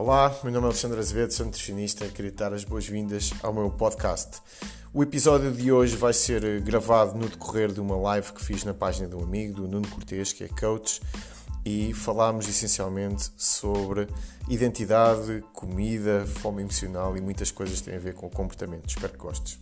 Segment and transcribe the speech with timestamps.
[0.00, 3.68] Olá, meu nome é Alexandre Azevedo, sou nutricionista e queria dar as boas-vindas ao meu
[3.68, 4.40] podcast.
[4.94, 8.72] O episódio de hoje vai ser gravado no decorrer de uma live que fiz na
[8.72, 11.00] página de um amigo, do Nuno Cortês, que é coach,
[11.64, 14.06] e falámos essencialmente sobre
[14.48, 18.88] identidade, comida, fome emocional e muitas coisas que têm a ver com o comportamento.
[18.88, 19.58] Espero que gostes.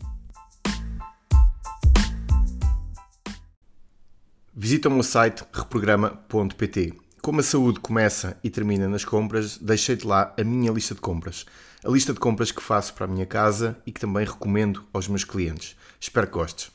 [4.55, 10.33] Visita o meu site reprograma.pt como a saúde começa e termina nas compras, deixei-te lá
[10.39, 11.45] a minha lista de compras.
[11.85, 15.09] A lista de compras que faço para a minha casa e que também recomendo aos
[15.09, 15.77] meus clientes.
[15.99, 16.71] Espero que gostes.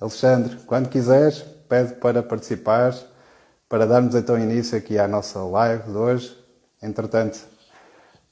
[0.00, 2.94] Alexandre, quando quiseres, pede para participar,
[3.68, 6.38] para darmos então início aqui à nossa live de hoje.
[6.80, 7.40] Entretanto,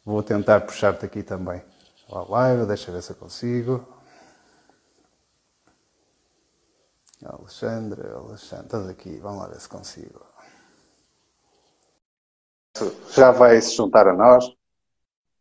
[0.05, 1.65] vou tentar puxar-te aqui também
[2.09, 3.85] a live, deixa ver se eu consigo.
[7.25, 10.34] Alexandre, Alexandre, estás aqui, vamos lá ver se consigo
[13.15, 14.45] já vai se juntar a nós.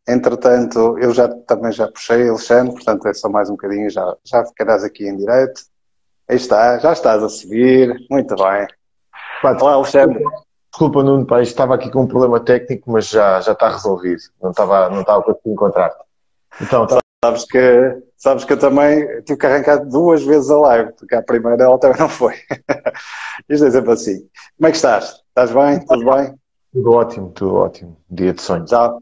[0.06, 4.44] Entretanto, eu já também já puxei Alexandre, portanto é só mais um bocadinho, já, já
[4.44, 5.62] ficarás aqui em direto.
[6.28, 8.66] Aí está, já estás a subir, muito bem.
[9.42, 10.22] Pá, Olá, Alexandre.
[10.70, 14.22] Desculpa, Nuno, pá, estava aqui com um problema técnico, mas já, já está resolvido.
[14.42, 16.04] Não estava, não estava conseguindo encontrar-te.
[16.60, 16.98] Então, tá...
[17.24, 21.22] sabes, que, sabes que eu também tive que arrancar duas vezes a live, porque a
[21.22, 22.34] primeira ela também não foi.
[23.48, 24.18] Isto é sempre assim.
[24.56, 25.22] Como é que estás?
[25.28, 25.84] Estás bem?
[25.86, 26.34] Tudo bem?
[26.74, 27.96] Tudo ótimo, tudo ótimo.
[28.10, 28.66] Dia de sonho.
[28.66, 28.92] Já,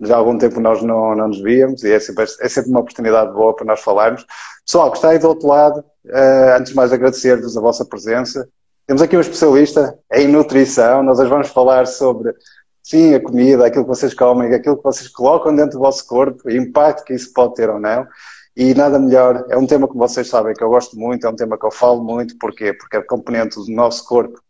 [0.00, 2.80] já há algum tempo nós não, não nos víamos e é sempre, é sempre uma
[2.80, 4.26] oportunidade boa para nós falarmos.
[4.66, 8.48] Pessoal que está aí do outro lado, uh, antes de mais agradecer-vos a vossa presença.
[8.84, 11.04] Temos aqui um especialista em nutrição.
[11.04, 12.34] Nós hoje vamos falar sobre,
[12.82, 16.42] sim, a comida, aquilo que vocês comem, aquilo que vocês colocam dentro do vosso corpo,
[16.46, 18.08] o impacto que isso pode ter ou não.
[18.56, 21.36] E nada melhor, é um tema que vocês sabem que eu gosto muito, é um
[21.36, 22.72] tema que eu falo muito, porquê?
[22.72, 24.40] Porque é componente do nosso corpo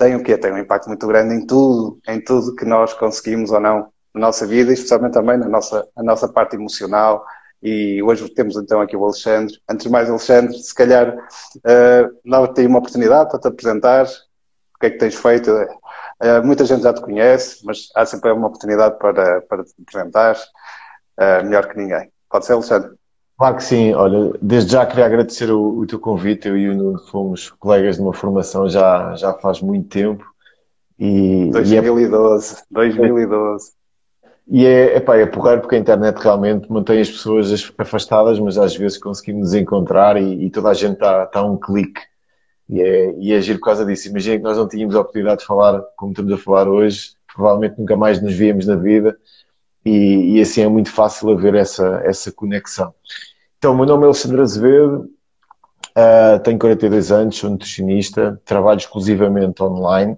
[0.00, 0.38] tem o quê?
[0.38, 4.20] Tem um impacto muito grande em tudo, em tudo que nós conseguimos ou não na
[4.22, 7.22] nossa vida, especialmente também na nossa, na nossa parte emocional.
[7.62, 9.54] E hoje temos então aqui o Alexandre.
[9.68, 14.06] Antes de mais, Alexandre, se calhar uh, não tenho uma oportunidade para te apresentar.
[14.06, 15.50] O que é que tens feito?
[15.52, 20.34] Uh, muita gente já te conhece, mas há sempre uma oportunidade para, para te apresentar
[20.34, 22.10] uh, melhor que ninguém.
[22.30, 22.99] Pode ser, Alexandre?
[23.40, 23.94] Claro que sim.
[23.94, 26.46] Olha, desde já queria agradecer o, o teu convite.
[26.46, 30.22] Eu e o Nuno fomos colegas de uma formação já, já faz muito tempo.
[30.98, 32.92] E, 2012, e é...
[32.92, 33.72] 2012.
[34.46, 38.76] E é, epá, é porreiro porque a internet realmente mantém as pessoas afastadas, mas às
[38.76, 42.02] vezes conseguimos nos encontrar e, e toda a gente está tá a um clique.
[42.68, 44.10] E é, e é giro por causa disso.
[44.10, 47.78] Imagina que nós não tínhamos a oportunidade de falar como estamos a falar hoje, provavelmente
[47.78, 49.16] nunca mais nos víamos na vida,
[49.82, 52.92] e, e assim é muito fácil haver essa, essa conexão.
[53.60, 55.10] Então, o meu nome é Alexandre Azevedo,
[55.90, 60.16] uh, tenho 42 anos, sou nutricionista, trabalho exclusivamente online.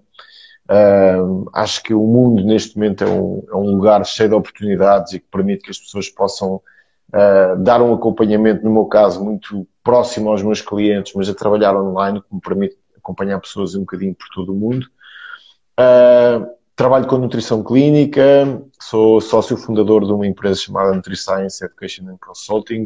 [0.71, 5.13] Uh, acho que o mundo neste momento é um, é um, lugar cheio de oportunidades
[5.13, 6.63] e que permite que as pessoas possam
[7.09, 11.77] uh, dar um acompanhamento, no meu caso, muito próximo aos meus clientes, mas a trabalhar
[11.77, 14.87] online, que me permite acompanhar pessoas um bocadinho por todo o mundo.
[15.81, 22.19] Uh, trabalho com nutrição clínica, sou sócio fundador de uma empresa chamada NutriScience Education and
[22.25, 22.85] Consulting,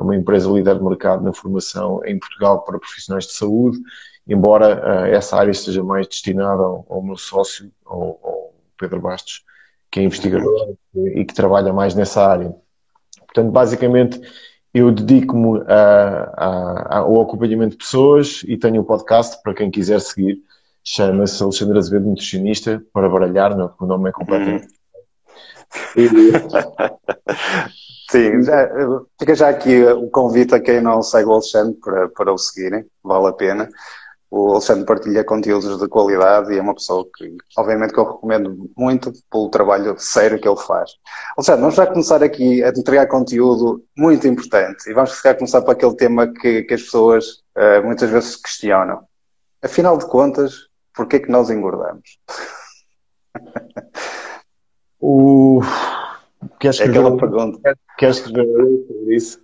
[0.00, 3.78] é uma empresa líder de mercado na formação em Portugal para profissionais de saúde,
[4.26, 9.44] embora uh, essa área esteja mais destinada ao, ao meu sócio, ao, ao, Pedro Bastos,
[9.90, 10.74] que é investigador
[11.14, 12.54] e que trabalha mais nessa área.
[13.26, 14.18] Portanto, basicamente,
[14.72, 20.38] eu dedico-me ao acompanhamento de pessoas e tenho um podcast para quem quiser seguir.
[20.82, 24.66] Chama-se Alexandre Azevedo Nutricionista, para baralhar, não, porque o nome é completamente.
[25.96, 26.00] Hum.
[28.10, 28.68] Sim, já,
[29.20, 32.84] fica já aqui o convite a quem não segue o Alexandre para, para o seguirem,
[33.04, 33.68] vale a pena.
[34.28, 38.68] O Alexandre partilha conteúdos de qualidade e é uma pessoa que, obviamente, que eu recomendo
[38.76, 40.90] muito pelo trabalho sério que ele faz.
[41.36, 45.70] Alexandre, vamos já começar aqui a entregar conteúdo muito importante e vamos ficar começar por
[45.70, 49.04] aquele tema que, que as pessoas uh, muitas vezes questionam.
[49.62, 52.18] Afinal de contas, porquê é que nós engordamos?
[54.98, 55.60] o...
[56.58, 57.78] Queres é aquela pergunta.
[58.00, 58.46] Queres escrever
[58.88, 59.42] sobre isso?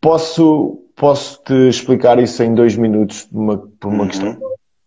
[0.00, 4.08] Posso, posso te explicar isso em dois minutos uma, por uma uhum.
[4.08, 4.36] questão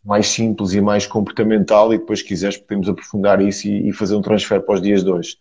[0.03, 4.13] mais simples e mais comportamental e depois, se quiseres, podemos aprofundar isso e, e fazer
[4.13, 5.37] um transfer para os dias de hoje.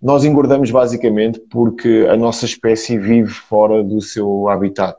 [0.00, 4.96] Nós engordamos basicamente porque a nossa espécie vive fora do seu habitat.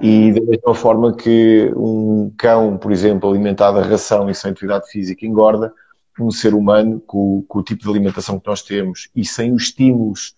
[0.00, 4.90] E da mesma forma que um cão, por exemplo, alimentado a ração e sem atividade
[4.90, 5.72] física engorda,
[6.20, 9.64] um ser humano com, com, o tipo de alimentação que nós temos e sem os
[9.64, 10.34] estímulos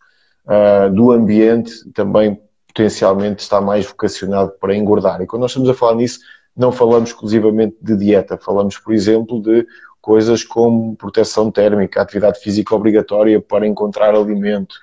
[0.47, 5.21] uh, do ambiente também potencialmente está mais vocacionado para engordar.
[5.23, 6.21] E quando nós estamos a falar nisso,
[6.57, 9.67] não falamos exclusivamente de dieta, falamos, por exemplo, de
[10.01, 14.75] coisas como proteção térmica, atividade física obrigatória para encontrar alimento,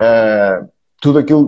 [0.00, 0.68] uh,
[1.00, 1.46] tudo aquilo,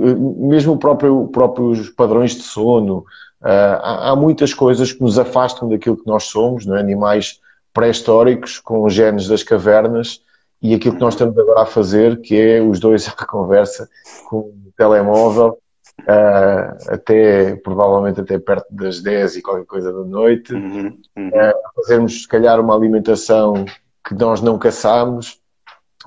[0.48, 2.98] mesmo próprio, próprios padrões de sono,
[3.40, 6.80] uh, há, há, muitas coisas que nos afastam daquilo que nós somos, não é?
[6.80, 7.40] animais
[7.72, 10.22] pré-históricos com os genes das cavernas
[10.62, 13.88] e aquilo que nós estamos agora a fazer, que é os dois à conversa
[14.28, 15.58] com o telemóvel,
[16.00, 21.28] uh, até provavelmente até perto das 10 e qualquer coisa da noite, uhum, uhum.
[21.28, 23.64] Uh, fazermos se calhar uma alimentação
[24.06, 25.38] que nós não caçamos,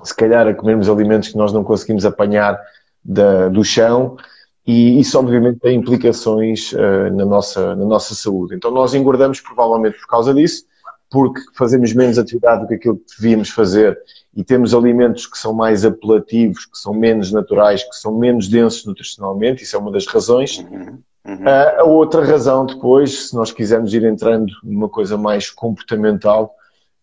[0.02, 2.60] se calhar a comermos alimentos que nós não conseguimos apanhar
[3.04, 4.16] da, do chão,
[4.66, 8.54] e isso obviamente tem implicações uh, na, nossa, na nossa saúde.
[8.54, 10.64] Então nós engordamos provavelmente por causa disso,
[11.10, 13.98] porque fazemos menos atividade do que aquilo que devíamos fazer
[14.34, 18.84] e temos alimentos que são mais apelativos, que são menos naturais, que são menos densos
[18.84, 20.58] nutricionalmente, isso é uma das razões.
[20.58, 20.98] Uhum.
[21.26, 21.48] Uhum.
[21.48, 26.54] A outra razão depois, se nós quisermos ir entrando numa coisa mais comportamental,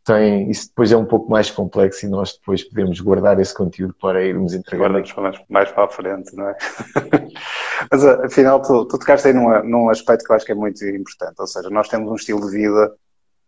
[0.03, 3.95] tem, isso depois é um pouco mais complexo e nós depois podemos guardar esse conteúdo
[3.99, 4.89] para irmos entregar.
[4.89, 6.57] Mais, mais para a frente, não é?
[7.91, 10.83] Mas afinal, tu, tu tocaste aí num, num aspecto que eu acho que é muito
[10.85, 12.93] importante, ou seja, nós temos um estilo de vida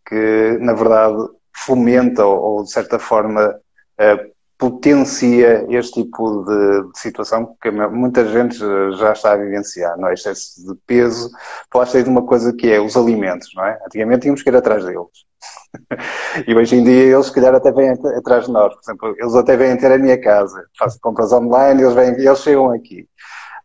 [0.06, 1.16] que, na verdade,
[1.56, 8.58] fomenta ou, de certa forma, uh, potencia este tipo de, situação que muita gente
[8.96, 10.14] já está a vivenciar, não é?
[10.14, 11.30] Excesso de peso.
[11.72, 13.78] Falaste aí de uma coisa que é os alimentos, não é?
[13.86, 15.26] Antigamente tínhamos que ir atrás deles.
[16.46, 18.72] e hoje em dia eles, se calhar, até vêm atrás de nós.
[18.74, 20.64] Por exemplo, eles até vêm ter a minha casa.
[20.78, 23.08] Faço compras online eles, vêm, eles chegam aqui.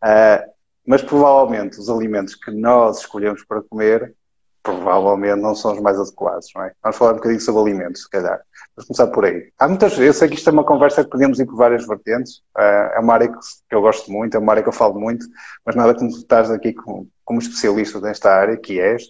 [0.03, 0.49] Uh,
[0.85, 4.15] mas provavelmente os alimentos que nós escolhemos para comer
[4.63, 6.71] provavelmente não são os mais adequados, não é?
[6.83, 8.39] Vamos falar um bocadinho sobre alimentos, se calhar.
[8.75, 9.51] Vamos começar por aí.
[9.57, 12.41] Há muitas, eu sei que isto é uma conversa que podemos ir por várias vertentes,
[12.57, 15.25] eh, é uma área que eu gosto muito, é uma área que eu falo muito,
[15.65, 19.03] mas nada como estás aqui como, como especialista nesta área, que és,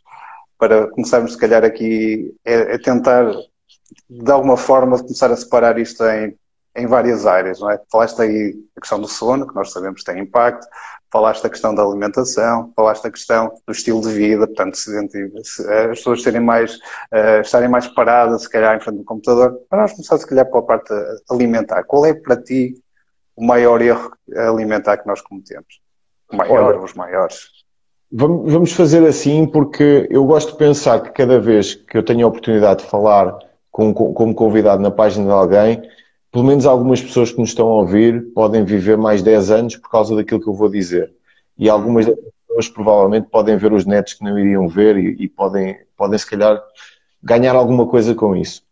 [0.57, 3.25] para começarmos, se calhar, aqui é, é tentar,
[4.09, 6.37] de alguma forma, começar a separar isto em,
[6.79, 7.79] em várias áreas, não é?
[7.91, 10.65] Falaste aí a questão do sono, que nós sabemos que tem impacto,
[11.11, 15.97] falaste da questão da alimentação, falaste da questão do estilo de vida, portanto, se, as
[15.97, 19.59] pessoas serem mais, uh, estarem mais paradas, se calhar, em frente do computador.
[19.69, 20.93] Para nós começar, se calhar, pela parte
[21.29, 21.83] alimentar.
[21.83, 22.75] Qual é para ti
[23.35, 25.81] o maior erro alimentar que nós cometemos?
[26.31, 27.59] O maior, Olha, os maiores?
[28.11, 32.29] Vamos fazer assim, porque eu gosto de pensar que cada vez que eu tenho a
[32.29, 33.37] oportunidade de falar
[33.71, 35.81] com, como convidado na página de alguém,
[36.31, 39.89] pelo menos algumas pessoas que nos estão a ouvir podem viver mais 10 anos por
[39.89, 41.11] causa daquilo que eu vou dizer.
[41.57, 45.77] E algumas pessoas provavelmente podem ver os netos que não iriam ver e, e podem,
[45.97, 46.61] podem, se calhar,
[47.21, 48.63] ganhar alguma coisa com isso.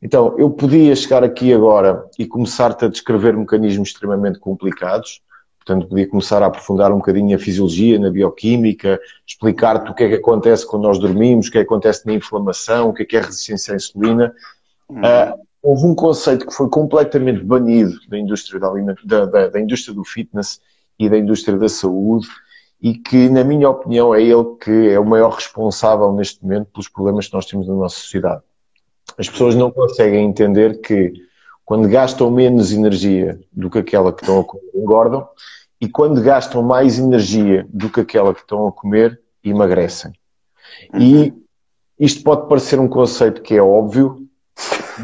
[0.00, 5.22] Então, eu podia chegar aqui agora e começar-te a descrever mecanismos extremamente complicados.
[5.58, 10.08] Portanto, podia começar a aprofundar um bocadinho a fisiologia, na bioquímica, explicar-te o que é
[10.10, 13.06] que acontece quando nós dormimos, o que é que acontece na inflamação, o que é
[13.06, 14.32] que é resistência à insulina.
[14.88, 15.00] Uhum.
[15.00, 18.70] Uh, houve um conceito que foi completamente banido da indústria, da,
[19.04, 20.60] da, da, da, indústria do fitness
[20.96, 22.28] e da indústria da saúde
[22.80, 26.88] e que, na minha opinião, é ele que é o maior responsável neste momento pelos
[26.88, 28.42] problemas que nós temos na nossa sociedade.
[29.18, 31.12] As pessoas não conseguem entender que
[31.64, 35.28] quando gastam menos energia do que aquela que estão a comer, engordam,
[35.80, 40.12] e quando gastam mais energia do que aquela que estão a comer, emagrecem.
[40.96, 41.32] E
[41.98, 44.25] isto pode parecer um conceito que é óbvio,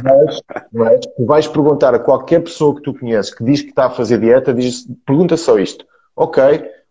[0.02, 3.86] mas, mas tu vais perguntar a qualquer pessoa que tu conheces que diz que está
[3.86, 5.84] a fazer dieta, diz, pergunta só isto.
[6.14, 6.42] Ok,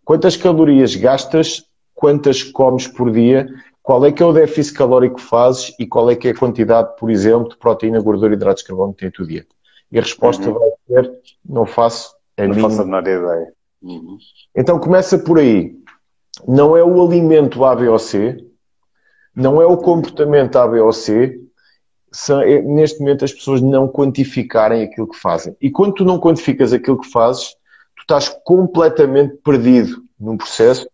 [0.04, 3.48] quantas calorias gastas, quantas comes por dia,
[3.82, 6.38] qual é que é o déficit calórico que fazes e qual é que é a
[6.38, 9.56] quantidade, por exemplo, de proteína, gordura e hidratos de carbono que tem a tua dieta?
[9.92, 10.60] E a resposta uhum.
[10.60, 11.12] vai ser,
[11.44, 13.54] não faço a Não faço a menor ideia.
[13.82, 14.18] Uhum.
[14.56, 15.76] Então começa por aí.
[16.48, 18.38] Não é o alimento A, B ou C,
[19.36, 21.40] não é o comportamento A, B ou C,
[22.12, 25.56] são, é, neste momento as pessoas não quantificarem aquilo que fazem.
[25.62, 27.56] E quando tu não quantificas aquilo que fazes,
[27.96, 30.88] tu estás completamente perdido num processo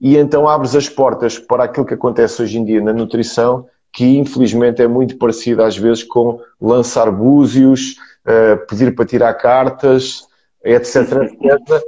[0.00, 4.18] e então abres as portas para aquilo que acontece hoje em dia na nutrição, que
[4.18, 10.26] infelizmente é muito parecido às vezes com lançar búzios, uh, pedir para tirar cartas,
[10.64, 10.96] etc,
[11.40, 11.82] etc,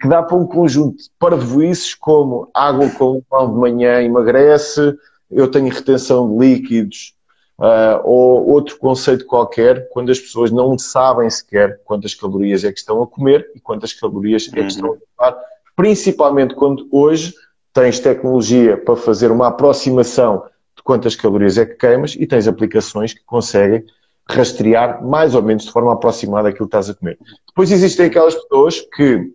[0.00, 4.96] que dá para um conjunto de parvoices como água com pão de manhã emagrece,
[5.30, 7.14] eu tenho retenção de líquidos,
[7.60, 12.78] Uh, ou outro conceito qualquer, quando as pessoas não sabem sequer quantas calorias é que
[12.78, 15.44] estão a comer e quantas calorias é que estão a tomar, uhum.
[15.76, 17.34] principalmente quando hoje
[17.74, 20.42] tens tecnologia para fazer uma aproximação
[20.74, 23.84] de quantas calorias é que queimas e tens aplicações que conseguem
[24.26, 27.18] rastrear mais ou menos de forma aproximada aquilo que estás a comer.
[27.46, 29.32] Depois existem aquelas pessoas que, que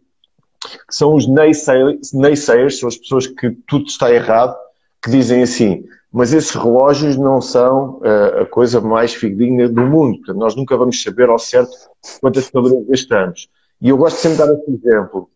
[0.89, 4.55] são os naysayers, naysayers, são as pessoas que tudo está errado,
[5.03, 10.15] que dizem assim, mas esses relógios não são uh, a coisa mais fidedigna do mundo.
[10.19, 11.75] Portanto, nós nunca vamos saber ao certo
[12.21, 13.49] quantas calorias gastamos.
[13.81, 15.29] E eu gosto sempre de dar esse exemplo.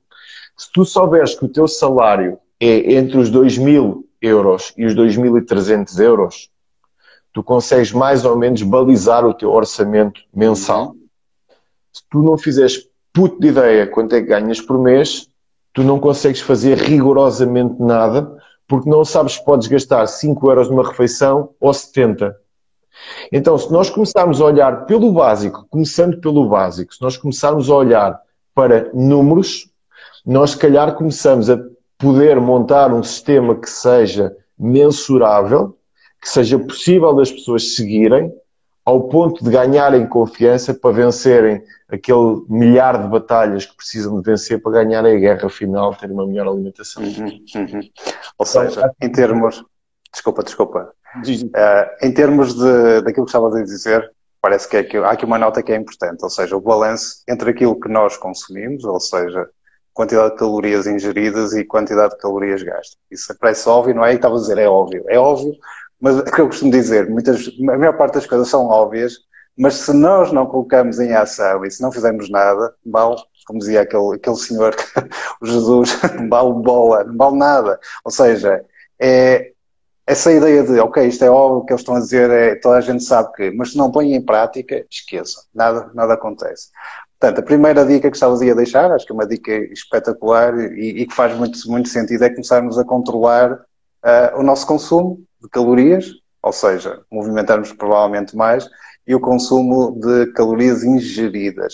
[0.55, 5.99] Se tu souberes que o teu salário é entre os 2.000 euros e os 2.300
[5.99, 6.49] euros,
[7.33, 10.95] tu consegues mais ou menos balizar o teu orçamento mensal.
[11.91, 15.27] Se tu não fizeres puto de ideia quanto é que ganhas por mês,
[15.73, 18.38] tu não consegues fazer rigorosamente nada,
[18.69, 22.37] porque não sabes se podes gastar 5 euros numa refeição ou 70.
[23.31, 27.75] Então, se nós começarmos a olhar pelo básico, começando pelo básico, se nós começarmos a
[27.75, 28.21] olhar
[28.53, 29.67] para números,
[30.23, 31.57] nós se calhar começamos a
[31.97, 35.75] poder montar um sistema que seja mensurável,
[36.21, 38.31] que seja possível das pessoas seguirem,
[38.89, 44.59] ao ponto de ganharem confiança para vencerem aquele milhar de batalhas que precisam de vencer
[44.63, 47.03] para ganharem a guerra final, ter uma melhor alimentação.
[47.03, 47.81] Uhum, uhum.
[48.37, 49.63] Ou seja, em termos.
[50.11, 50.91] Desculpa, desculpa.
[51.15, 55.23] Uh, em termos de, daquilo que estava a dizer, parece que, é que há aqui
[55.23, 58.99] uma nota que é importante, ou seja, o balanço entre aquilo que nós consumimos, ou
[58.99, 59.47] seja,
[59.93, 62.97] quantidade de calorias ingeridas e quantidade de calorias gastas.
[63.11, 64.13] Isso parece óbvio, não é?
[64.13, 65.03] E estava a dizer, é óbvio.
[65.07, 65.53] É óbvio,
[65.99, 69.17] mas é que eu costumo dizer, muitas, a maior parte das coisas são óbvias,
[69.57, 73.81] mas se nós não colocamos em ação e se não fizermos nada, mal, como dizia
[73.81, 74.73] aquele, aquele senhor,
[75.41, 77.79] o Jesus, vale bola, vale nada.
[78.05, 78.63] Ou seja,
[78.97, 79.51] é,
[80.07, 82.77] essa ideia de, ok, isto é óbvio, o que eles estão a dizer é, toda
[82.77, 86.69] a gente sabe que, mas se não põem em prática, esqueçam, nada, nada acontece.
[87.19, 91.01] Portanto, a primeira dica que estava a deixar, acho que é uma dica espetacular e,
[91.01, 95.49] e que faz muito, muito sentido, é começarmos a controlar uh, o nosso consumo de
[95.49, 96.07] calorias,
[96.41, 98.67] ou seja, movimentarmos provavelmente mais,
[99.07, 101.73] e o consumo de calorias ingeridas.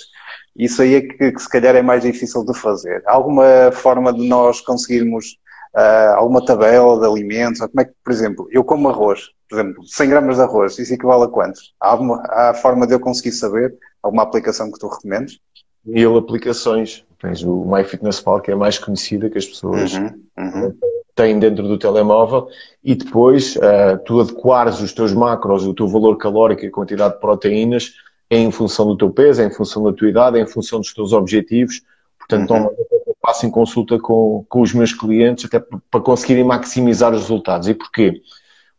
[0.55, 3.03] Isso aí é que, que se calhar é mais difícil de fazer.
[3.05, 5.37] Há alguma forma de nós conseguirmos
[5.75, 7.59] uh, alguma tabela de alimentos?
[7.59, 10.93] Como é que, por exemplo, eu como arroz, por exemplo, 100 gramas de arroz, isso
[10.93, 11.73] equivale a quantos?
[11.79, 13.75] Há, alguma, há forma de eu conseguir saber?
[14.01, 15.39] Alguma aplicação que tu recomendes?
[15.83, 17.05] Mil aplicações.
[17.19, 20.77] Tens o MyFitnessPal, que é a mais conhecida que as pessoas uhum, uhum.
[21.15, 22.47] Têm dentro do telemóvel,
[22.83, 27.15] e depois uh, tu adequares os teus macros, o teu valor calórico e a quantidade
[27.15, 27.93] de proteínas
[28.29, 31.81] em função do teu peso, em função da tua idade, em função dos teus objetivos.
[32.19, 32.69] Portanto, uhum.
[33.07, 37.67] eu passo em consulta com, com os meus clientes até para conseguirem maximizar os resultados.
[37.67, 38.21] E porquê?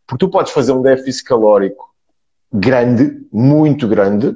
[0.05, 1.87] Porque tu podes fazer um déficit calórico
[2.51, 4.33] grande, muito grande,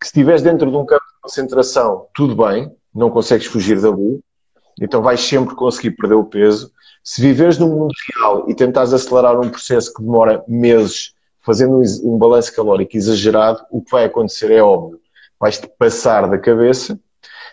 [0.00, 4.20] que se estiveres dentro de um campo de concentração, tudo bem, não consegues fugir dali,
[4.80, 6.70] então vais sempre conseguir perder o peso.
[7.02, 12.18] Se viveres no mundo real e tentares acelerar um processo que demora meses, fazendo um,
[12.18, 15.00] balanço calórico exagerado, o que vai acontecer é óbvio.
[15.40, 16.98] Vais-te passar da cabeça,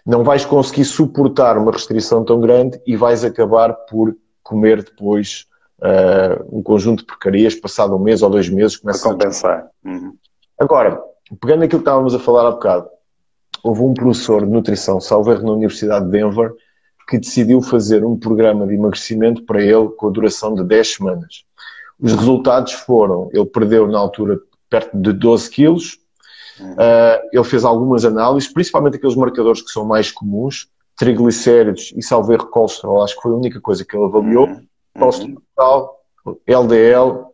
[0.05, 5.45] não vais conseguir suportar uma restrição tão grande e vais acabar por comer depois
[5.79, 9.67] uh, um conjunto de porcarias, passado um mês ou dois meses, começa a compensar.
[9.83, 10.15] Uhum.
[10.59, 11.01] Agora,
[11.41, 12.89] pegando aquilo que estávamos a falar há bocado,
[13.63, 16.53] houve um professor de nutrição, salvo na Universidade de Denver,
[17.07, 21.43] que decidiu fazer um programa de emagrecimento para ele com a duração de 10 semanas.
[21.99, 25.93] Os resultados foram, ele perdeu na altura perto de 12 quilos,
[26.59, 32.33] uh, ele fez algumas análises, principalmente aqueles marcadores que são mais comuns, triglicéridos e salvo
[32.33, 34.65] erro colesterol, acho que foi a única coisa que ele avaliou, uhum.
[34.97, 35.99] colesterol,
[36.47, 37.25] LDL,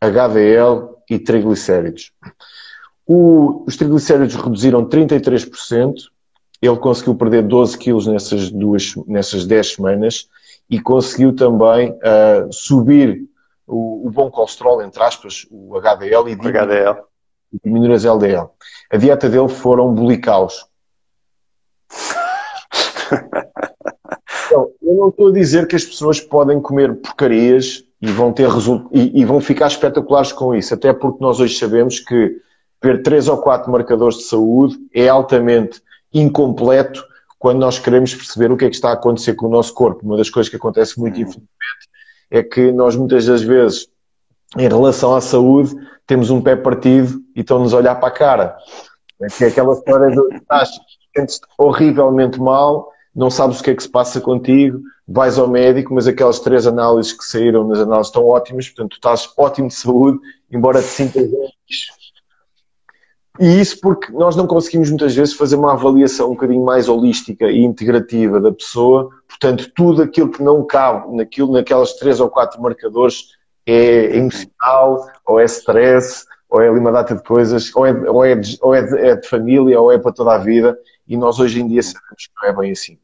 [0.00, 2.12] HDL e triglicéridos.
[3.06, 5.94] O, os triglicéridos reduziram 33%,
[6.60, 10.28] ele conseguiu perder 12 quilos nessas, duas, nessas 10 semanas
[10.68, 13.22] e conseguiu também uh, subir
[13.66, 16.98] o, o, bom colesterol, entre aspas, o HDL e diminuir, HDL.
[17.64, 18.48] diminuir as LDL.
[18.90, 20.66] A dieta dele foram bolicaus.
[24.46, 28.48] então, eu não estou a dizer que as pessoas podem comer porcarias e vão, ter
[28.92, 32.36] e, e vão ficar espetaculares com isso, até porque nós hoje sabemos que
[32.82, 37.04] ver três ou quatro marcadores de saúde é altamente incompleto
[37.38, 40.04] quando nós queremos perceber o que é que está a acontecer com o nosso corpo.
[40.04, 41.22] Uma das coisas que acontece muito uhum.
[41.22, 41.50] infelizmente
[42.30, 43.88] é que nós muitas das vezes,
[44.56, 45.74] em relação à saúde,
[46.06, 48.56] temos um pé partido e estão-nos a olhar para a cara.
[49.22, 50.70] É que é aquela história de estás,
[51.58, 56.06] horrivelmente mal, não sabes o que é que se passa contigo, vais ao médico, mas
[56.06, 60.18] aquelas três análises que saíram nas análises estão ótimas, portanto tu estás ótimo de saúde,
[60.50, 61.28] embora te sintas
[63.40, 67.46] e isso porque nós não conseguimos muitas vezes fazer uma avaliação um bocadinho mais holística
[67.46, 72.60] e integrativa da pessoa, portanto, tudo aquilo que não cabe naquilo, naquelas três ou quatro
[72.60, 73.28] marcadores
[73.66, 78.24] é emocional, ou é stress, ou é ali uma data de coisas, ou, é, ou,
[78.24, 80.76] é, de, ou é, de, é de família, ou é para toda a vida,
[81.08, 82.98] e nós hoje em dia sabemos que não é bem assim.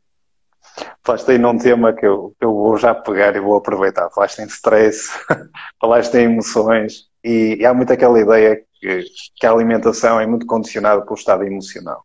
[1.02, 4.10] Falaste aí num tema que eu, eu vou já pegar e vou aproveitar.
[4.10, 5.08] Falaste em stress,
[5.80, 9.04] falaste em emoções e, e há muito aquela ideia que,
[9.36, 12.04] que, a alimentação é muito condicionada pelo estado emocional.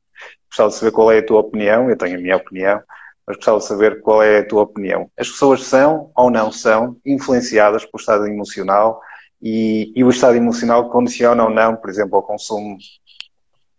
[0.50, 2.82] Gostava de saber qual é a tua opinião, eu tenho a minha opinião,
[3.26, 5.10] mas gostava de saber qual é a tua opinião.
[5.18, 9.02] As pessoas são ou não são influenciadas pelo estado emocional
[9.42, 12.78] e, e o estado emocional condiciona ou não, por exemplo, o consumo,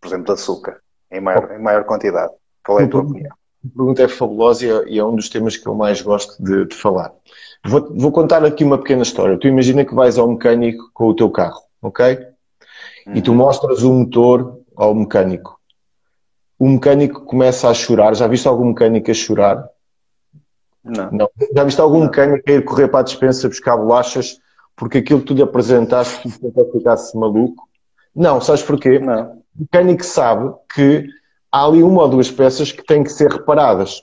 [0.01, 0.81] por exemplo, de açúcar
[1.11, 2.33] em maior, em maior quantidade.
[2.65, 3.35] Qual é a tua opinião?
[3.65, 6.75] A pergunta é fabulosa e é um dos temas que eu mais gosto de, de
[6.75, 7.13] falar.
[7.65, 9.39] Vou, vou, contar aqui uma pequena história.
[9.39, 12.19] Tu imagina que vais ao mecânico com o teu carro, ok?
[13.07, 13.17] Uhum.
[13.17, 15.59] E tu mostras o motor ao mecânico.
[16.59, 18.15] O mecânico começa a chorar.
[18.15, 19.69] Já viste algum mecânico a chorar?
[20.85, 21.11] Não.
[21.11, 21.31] Não.
[21.55, 22.07] Já viste algum Não.
[22.07, 24.39] mecânico a ir correr para a dispensa buscar bolachas
[24.77, 27.69] porque aquilo que tu lhe apresentaste tu ficasse maluco?
[28.15, 28.99] Não, sabes porquê?
[28.99, 29.43] Não.
[29.57, 31.07] O mecânico sabe que
[31.51, 34.03] há ali uma ou duas peças que têm que ser reparadas.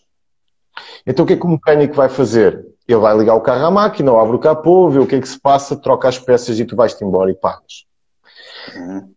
[1.05, 2.65] Então o que é que o mecânico vai fazer?
[2.87, 5.21] Ele vai ligar o carro à máquina, ou abre o capô, vê o que é
[5.21, 7.85] que se passa, troca as peças e tu vais-te embora e pagas.
[8.75, 9.13] Uhum.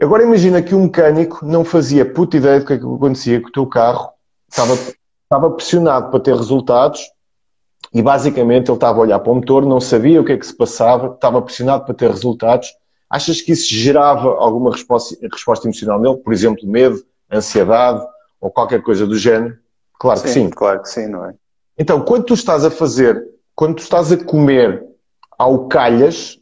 [0.00, 3.48] Agora imagina que o mecânico não fazia puta ideia do que é que acontecia, que
[3.48, 4.10] o teu carro
[4.50, 7.00] estava, estava pressionado para ter resultados
[7.92, 10.46] e basicamente ele estava a olhar para o motor, não sabia o que é que
[10.46, 12.74] se passava, estava pressionado para ter resultados.
[13.08, 16.16] Achas que isso gerava alguma resposta, resposta emocional nele?
[16.16, 18.04] Por exemplo, medo, ansiedade
[18.40, 19.56] ou qualquer coisa do género?
[19.98, 20.50] Claro sim, que sim.
[20.50, 21.34] Claro que sim, não é?
[21.78, 23.24] Então, quando tu estás a fazer,
[23.54, 24.84] quando tu estás a comer
[25.38, 26.38] ao calhas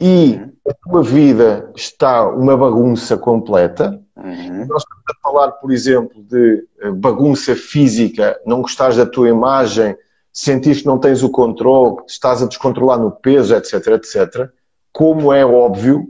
[0.00, 0.52] e uhum.
[0.68, 4.66] A tua vida está uma bagunça completa, uhum.
[4.66, 9.96] nós estamos a falar, por exemplo, de eh, bagunça física, não gostares da tua imagem,
[10.32, 14.50] sentires que não tens o controle, estás a descontrolar no peso, etc, etc,
[14.92, 16.06] como é óbvio,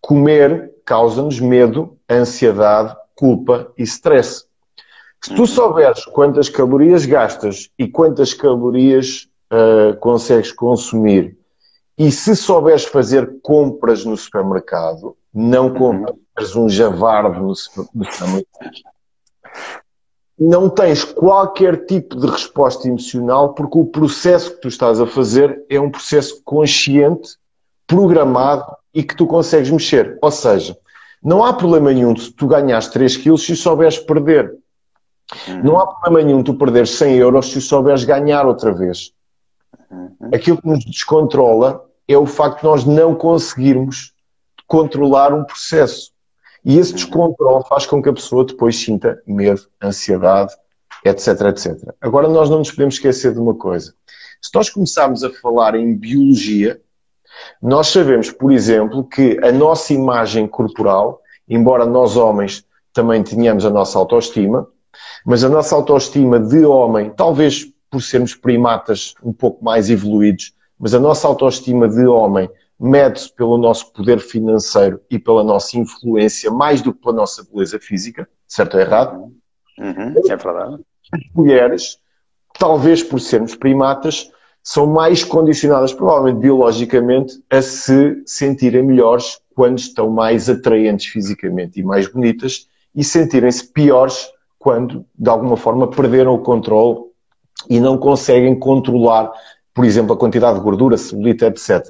[0.00, 4.44] comer causa-nos medo, ansiedade, culpa e stress.
[5.22, 5.46] Se tu uhum.
[5.46, 11.37] souberes quantas calorias gastas e quantas calorias uh, consegues consumir,
[11.98, 15.74] e se souberes fazer compras no supermercado, não uhum.
[15.74, 18.44] compras um javarde no supermercado,
[20.38, 25.64] não tens qualquer tipo de resposta emocional, porque o processo que tu estás a fazer
[25.68, 27.36] é um processo consciente,
[27.88, 30.16] programado e que tu consegues mexer.
[30.22, 30.78] Ou seja,
[31.20, 34.54] não há problema nenhum se tu ganhas 3 quilos se souberes perder.
[35.48, 35.62] Uhum.
[35.64, 39.12] Não há problema nenhum tu perderes 100 euros se souberes ganhar outra vez.
[39.90, 40.30] Uhum.
[40.32, 44.14] Aquilo que nos descontrola é o facto de nós não conseguirmos
[44.66, 46.10] controlar um processo.
[46.64, 50.52] E esse descontrole faz com que a pessoa depois sinta medo, ansiedade,
[51.04, 51.94] etc, etc.
[52.00, 53.94] Agora nós não nos podemos esquecer de uma coisa.
[54.40, 56.80] Se nós começarmos a falar em biologia,
[57.62, 63.70] nós sabemos, por exemplo, que a nossa imagem corporal, embora nós homens também tenhamos a
[63.70, 64.66] nossa autoestima,
[65.24, 70.94] mas a nossa autoestima de homem, talvez por sermos primatas um pouco mais evoluídos, mas
[70.94, 76.80] a nossa autoestima de homem mede-se pelo nosso poder financeiro e pela nossa influência mais
[76.80, 79.32] do que pela nossa beleza física, certo ou errado?
[79.78, 80.80] Uhum, é verdade.
[81.12, 81.98] As mulheres,
[82.58, 84.30] talvez por sermos primatas,
[84.62, 91.82] são mais condicionadas, provavelmente biologicamente, a se sentirem melhores quando estão mais atraentes fisicamente e
[91.82, 97.00] mais bonitas e sentirem-se piores quando, de alguma forma, perderam o controle
[97.68, 99.32] e não conseguem controlar,
[99.78, 101.88] por exemplo, a quantidade de gordura, celulite, etc.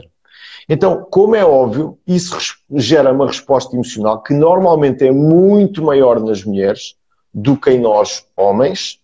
[0.68, 2.36] Então, como é óbvio, isso
[2.74, 6.96] gera uma resposta emocional que normalmente é muito maior nas mulheres
[7.32, 9.00] do que em nós, homens,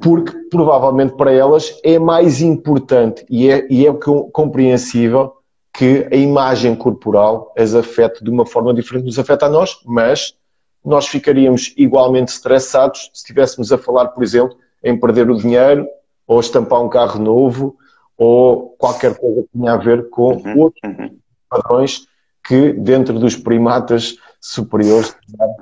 [0.00, 3.92] porque provavelmente para elas é mais importante e é, e é
[4.32, 5.34] compreensível
[5.70, 10.34] que a imagem corporal as afete de uma forma diferente nos afeta a nós, mas
[10.82, 15.86] nós ficaríamos igualmente estressados se estivéssemos a falar, por exemplo, em perder o dinheiro
[16.26, 17.76] ou estampar um carro novo
[18.16, 21.18] ou qualquer coisa que tenha a ver com uhum, outros uhum.
[21.48, 22.06] padrões
[22.46, 25.16] que dentro dos primatas superiores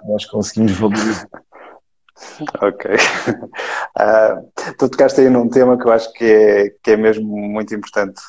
[0.07, 1.29] nós conseguimos valorizar.
[2.63, 2.91] Ok.
[2.95, 7.75] Uh, tu tocaste aí num tema que eu acho que é, que é mesmo muito
[7.75, 8.21] importante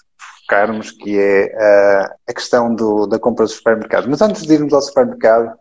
[0.42, 4.08] focarmos, que é uh, a questão do, da compra do supermercado.
[4.10, 5.58] Mas antes de irmos ao supermercado,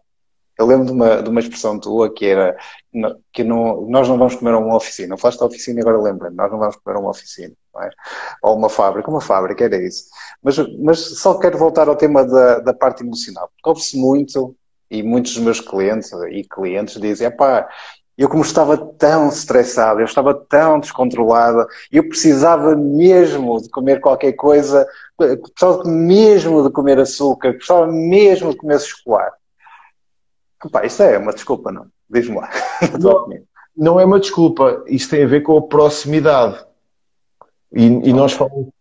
[0.58, 2.56] eu lembro de uma, de uma expressão tua que era
[3.32, 5.16] que não, nós não vamos comer uma oficina.
[5.16, 7.90] Falaste da oficina e agora lembro nós não vamos comer uma oficina, é?
[8.42, 10.04] Ou uma fábrica, uma fábrica, era isso.
[10.42, 14.54] Mas, mas só quero voltar ao tema da, da parte emocional, porque ouve-se muito,
[14.90, 17.68] e muitos dos meus clientes e clientes dizem, pá,
[18.16, 24.32] eu como estava tão estressado, eu estava tão descontrolada, eu precisava mesmo de comer qualquer
[24.34, 29.36] coisa, precisava mesmo de comer açúcar, precisava mesmo de comer chocolate.
[30.70, 31.86] Pá, isso é uma desculpa, não?
[32.08, 32.48] Diz-me lá.
[33.00, 33.26] Não,
[33.76, 34.84] não é uma desculpa.
[34.86, 36.64] Isso tem a ver com a proximidade.
[37.74, 38.38] E, e nós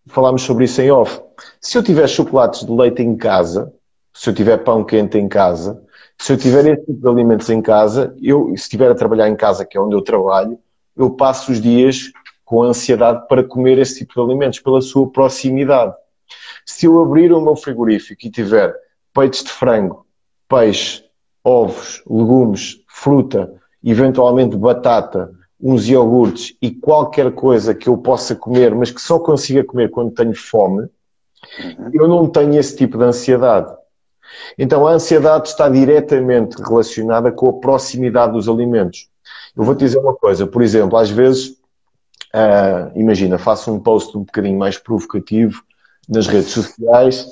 [0.07, 1.21] falámos sobre isso em off.
[1.59, 3.73] Se eu tiver chocolates de leite em casa,
[4.13, 5.81] se eu tiver pão quente em casa,
[6.17, 9.35] se eu tiver esse tipo de alimentos em casa, eu, se estiver a trabalhar em
[9.35, 10.59] casa, que é onde eu trabalho,
[10.95, 12.11] eu passo os dias
[12.45, 15.93] com ansiedade para comer esse tipo de alimentos, pela sua proximidade.
[16.65, 18.73] Se eu abrir o meu frigorífico e tiver
[19.13, 20.05] peitos de frango,
[20.47, 21.03] peixe,
[21.43, 23.51] ovos, legumes, fruta,
[23.83, 29.63] eventualmente batata, uns iogurtes e qualquer coisa que eu possa comer, mas que só consiga
[29.63, 31.89] comer quando tenho fome, uhum.
[31.93, 33.73] eu não tenho esse tipo de ansiedade.
[34.57, 39.07] Então a ansiedade está diretamente relacionada com a proximidade dos alimentos.
[39.55, 41.51] Eu vou te dizer uma coisa, por exemplo, às vezes,
[42.35, 45.63] uh, imagina, faço um post um bocadinho mais provocativo
[46.09, 47.25] nas redes sociais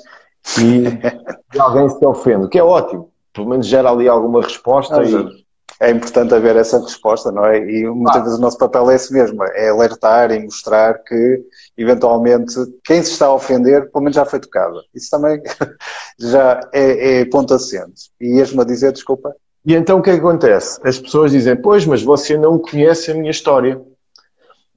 [0.58, 0.84] e,
[1.60, 5.00] alguém se ofende, o que é ótimo, pelo menos gera ali alguma resposta.
[5.00, 5.41] Ah, e...
[5.82, 7.58] É importante haver essa resposta, não é?
[7.58, 8.24] E muitas ah.
[8.24, 11.42] vezes o nosso papel é esse mesmo, é alertar e mostrar que,
[11.76, 14.80] eventualmente, quem se está a ofender, pelo menos já foi tocado.
[14.94, 15.42] Isso também
[16.20, 18.12] já é, é ponto assente.
[18.20, 19.34] E ias-me a dizer, desculpa?
[19.66, 20.80] E então o que, é que acontece?
[20.84, 23.80] As pessoas dizem, pois, mas você não conhece a minha história.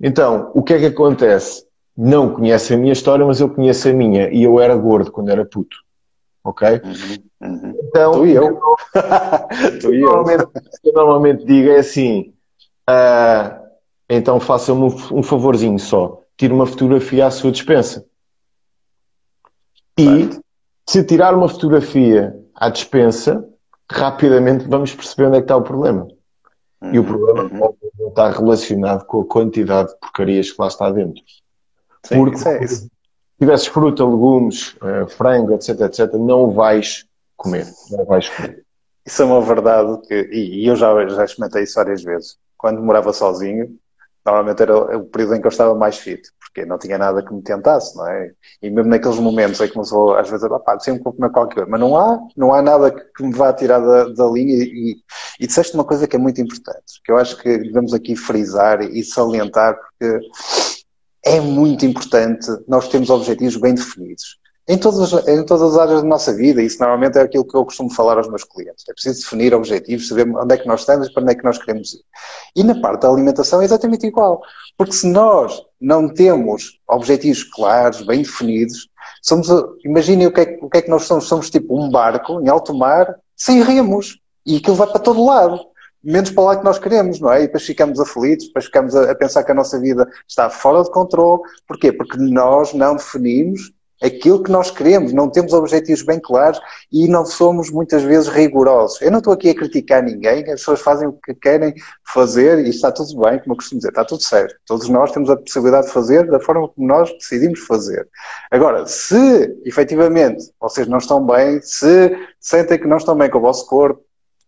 [0.02, 1.65] Então, o que é que acontece?
[1.96, 4.30] Não conhece a minha história, mas eu conheço a minha.
[4.32, 5.78] E eu era gordo quando era puto.
[6.44, 6.68] Ok?
[6.68, 7.79] Uhum, uhum.
[7.84, 8.60] Então, tu e eu.
[9.81, 10.08] tu e eu.
[10.08, 10.47] Normalmente,
[10.84, 12.34] eu normalmente digo é assim:
[12.89, 13.65] uh,
[14.10, 16.21] então faça-me um, um favorzinho só.
[16.38, 18.05] Tire uma fotografia à sua dispensa.
[19.97, 20.29] E
[20.88, 23.47] se tirar uma fotografia à dispensa,
[23.89, 26.08] rapidamente vamos perceber onde é que está o problema.
[26.81, 27.75] Uhum, e o uhum, problema uhum.
[27.99, 31.21] não está relacionado com a quantidade de porcarias que lá está dentro.
[32.03, 32.84] Sim, Porque isso é isso.
[32.84, 32.89] se
[33.39, 37.05] tivesses fruta, legumes, uh, frango, etc, etc, não vais
[37.36, 37.67] comer.
[37.91, 38.65] Não vais comer.
[39.06, 42.38] Isso é uma verdade que, e eu já, já experimentei isso várias vezes.
[42.58, 43.78] Quando morava sozinho,
[44.26, 47.32] normalmente era o período em que eu estava mais fit, porque não tinha nada que
[47.32, 48.32] me tentasse, não é?
[48.60, 51.56] E mesmo naqueles momentos em que começou às vezes a pá, sempre vou comer qualquer
[51.56, 54.95] coisa, mas não há, não há nada que me vá tirar da, da linha e,
[55.39, 58.82] e disseste uma coisa que é muito importante, que eu acho que devemos aqui frisar
[58.82, 60.28] e salientar, porque
[61.24, 66.08] é muito importante nós termos objetivos bem definidos em todas, em todas as áreas da
[66.08, 66.62] nossa vida.
[66.62, 68.84] Isso normalmente é aquilo que eu costumo falar aos meus clientes.
[68.89, 71.43] É preciso definir objetivos, saber onde é que nós estamos e para onde é que
[71.43, 72.01] nós queremos ir.
[72.56, 74.41] E na parte da alimentação é exatamente igual.
[74.78, 78.89] Porque se nós não temos objetivos claros, bem definidos,
[79.21, 79.47] somos,
[79.84, 81.25] imaginem o que, é, o que é que nós somos.
[81.25, 84.19] Somos tipo um barco em alto mar sem remos.
[84.45, 85.60] E aquilo vai para todo lado
[86.06, 87.39] menos para lá que nós queremos, não é?
[87.39, 90.84] E depois ficamos aflitos, depois ficamos a, a, pensar que a nossa vida está fora
[90.84, 91.41] de controle.
[91.67, 91.91] Porquê?
[91.91, 96.60] Porque nós não definimos aquilo que nós queremos, não temos objetivos bem claros
[96.91, 99.01] e não somos muitas vezes rigorosos.
[99.01, 102.69] Eu não estou aqui a criticar ninguém, as pessoas fazem o que querem fazer e
[102.69, 104.55] está tudo bem, como eu costumo dizer, está tudo certo.
[104.65, 108.08] Todos nós temos a possibilidade de fazer da forma como nós decidimos fazer.
[108.51, 113.41] Agora, se efetivamente vocês não estão bem, se sentem que não estão bem com o
[113.41, 114.03] vosso corpo,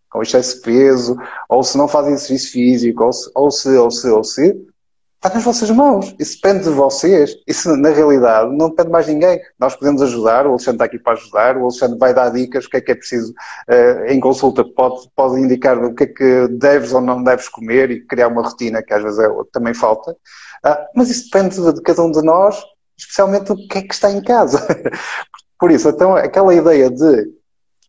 [0.09, 1.17] com excesso de peso,
[1.49, 4.67] ou se não fazem exercício físico, ou se, ou se, ou se, ou se
[5.17, 6.15] está nas vossas mãos.
[6.19, 7.35] Isso depende de vocês.
[7.47, 9.39] Isso, na realidade, não depende mais ninguém.
[9.59, 12.69] Nós podemos ajudar, o Alexandre está aqui para ajudar, o Alexandre vai dar dicas, o
[12.69, 16.47] que é que é preciso uh, em consulta, pode, pode indicar o que é que
[16.49, 20.11] deves ou não deves comer e criar uma rotina, que às vezes é, também falta.
[20.11, 22.61] Uh, mas isso depende de, de cada um de nós,
[22.97, 24.65] especialmente do que é que está em casa.
[25.59, 27.33] Por isso, então, aquela ideia de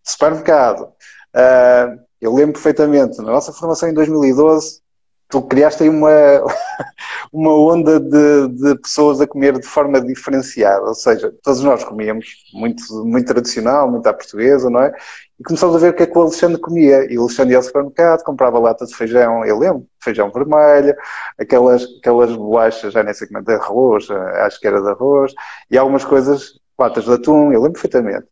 [0.03, 4.81] supermercado, uh, eu lembro perfeitamente, na nossa formação em 2012,
[5.29, 6.11] tu criaste aí uma,
[7.33, 12.27] uma onda de, de, pessoas a comer de forma diferenciada, ou seja, todos nós comíamos
[12.55, 14.93] muito, muito tradicional, muito à portuguesa, não é?
[15.39, 17.07] E começamos a ver o que é que o Alexandre comia.
[17.13, 20.97] E o Alexandre ia ao supermercado, comprava lata de feijão, eu lembro, feijão vermelho,
[21.39, 25.33] aquelas, aquelas bolachas, já nem sei como é, de arroz, acho que era de arroz,
[25.71, 28.27] e algumas coisas, latas de atum, eu lembro perfeitamente.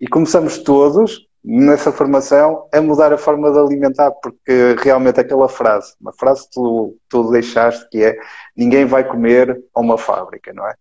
[0.00, 5.94] E começamos todos nessa formação a mudar a forma de alimentar, porque realmente aquela frase,
[6.00, 8.18] uma frase que tu, tu deixaste que é
[8.56, 10.74] ninguém vai comer a uma fábrica, não é?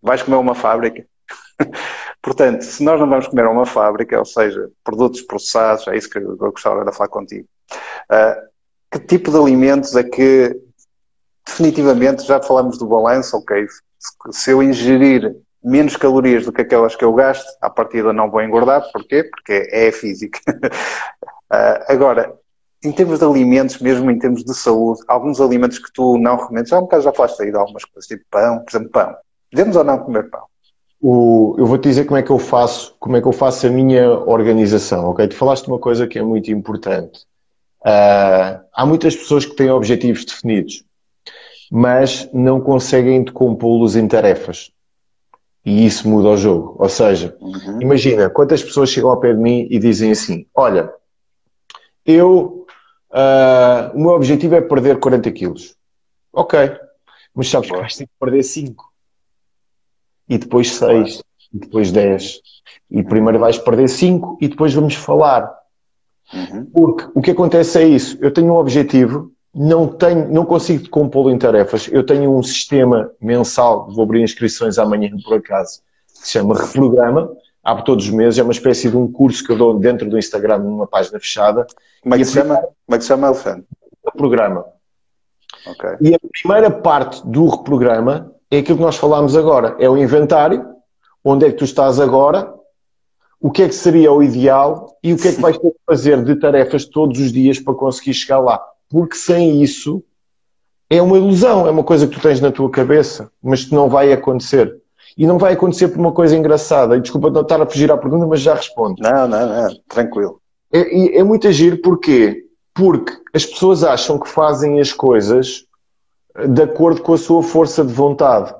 [0.00, 1.04] Vais comer a uma fábrica?
[2.22, 6.08] Portanto, se nós não vamos comer a uma fábrica, ou seja, produtos processados, é isso
[6.08, 7.48] que eu gostava de falar contigo.
[8.10, 8.54] Uh,
[8.90, 10.56] que tipo de alimentos é que
[11.44, 13.66] definitivamente já falamos do balanço, ok?
[14.30, 18.42] Se eu ingerir menos calorias do que aquelas que eu gasto, à partida não vou
[18.42, 18.82] engordar.
[18.92, 19.24] Porquê?
[19.24, 20.38] Porque é física.
[20.52, 22.34] uh, agora,
[22.84, 26.68] em termos de alimentos, mesmo em termos de saúde, alguns alimentos que tu não recomendas,
[26.68, 29.16] já um bocado já falaste aí de algumas coisas, tipo pão, por exemplo, pão.
[29.50, 30.42] Devemos ou não comer pão?
[31.00, 33.66] O, eu vou te dizer como é que eu faço, como é que eu faço
[33.66, 35.28] a minha organização, ok?
[35.28, 37.20] Tu falaste uma coisa que é muito importante.
[37.80, 40.84] Uh, há muitas pessoas que têm objetivos definidos,
[41.70, 44.70] mas não conseguem decompô-los em tarefas.
[45.64, 46.76] E isso muda o jogo.
[46.78, 47.80] Ou seja, uhum.
[47.80, 50.92] imagina quantas pessoas chegam ao pé de mim e dizem assim: Olha,
[52.04, 52.66] eu.
[53.10, 55.76] Uh, o meu objetivo é perder 40 quilos.
[56.32, 56.58] Ok,
[57.32, 58.92] mas sabes que vais ter que perder 5.
[60.28, 61.22] E depois 6.
[61.52, 62.40] E depois 10.
[62.90, 65.48] E primeiro vais perder 5 e depois vamos falar.
[66.32, 66.66] Uhum.
[66.66, 68.18] Porque o que acontece é isso.
[68.20, 71.88] Eu tenho um objetivo, não, tenho, não consigo compô-lo em tarefas.
[71.92, 75.80] Eu tenho um sistema mensal, vou abrir inscrições amanhã por acaso,
[76.12, 77.30] que se chama Reprograma.
[77.62, 80.18] Abre todos os meses, é uma espécie de um curso que eu dou dentro do
[80.18, 81.66] Instagram, numa página fechada.
[82.02, 83.64] Como é que se chama, como é que se chama Alexandre?
[84.04, 84.66] Reprograma.
[85.66, 85.96] Okay.
[86.00, 90.66] E a primeira parte do reprograma é aquilo que nós falámos agora: é o inventário,
[91.24, 92.52] onde é que tu estás agora,
[93.40, 95.80] o que é que seria o ideal e o que é que vais ter que
[95.86, 98.62] fazer de tarefas todos os dias para conseguir chegar lá.
[98.88, 100.02] Porque sem isso
[100.88, 103.88] é uma ilusão, é uma coisa que tu tens na tua cabeça, mas que não
[103.88, 104.80] vai acontecer.
[105.16, 106.96] E não vai acontecer por uma coisa engraçada.
[106.96, 108.96] E desculpa não estar a fugir à pergunta, mas já respondo.
[109.00, 110.40] Não, não, não, tranquilo.
[110.72, 112.44] É, é muito agir porquê?
[112.74, 115.64] Porque as pessoas acham que fazem as coisas
[116.48, 118.52] de acordo com a sua força de vontade.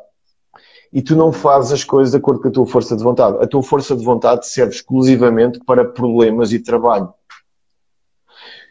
[0.93, 3.37] E tu não fazes as coisas de acordo com a tua força de vontade.
[3.43, 7.13] A tua força de vontade serve exclusivamente para problemas e trabalho.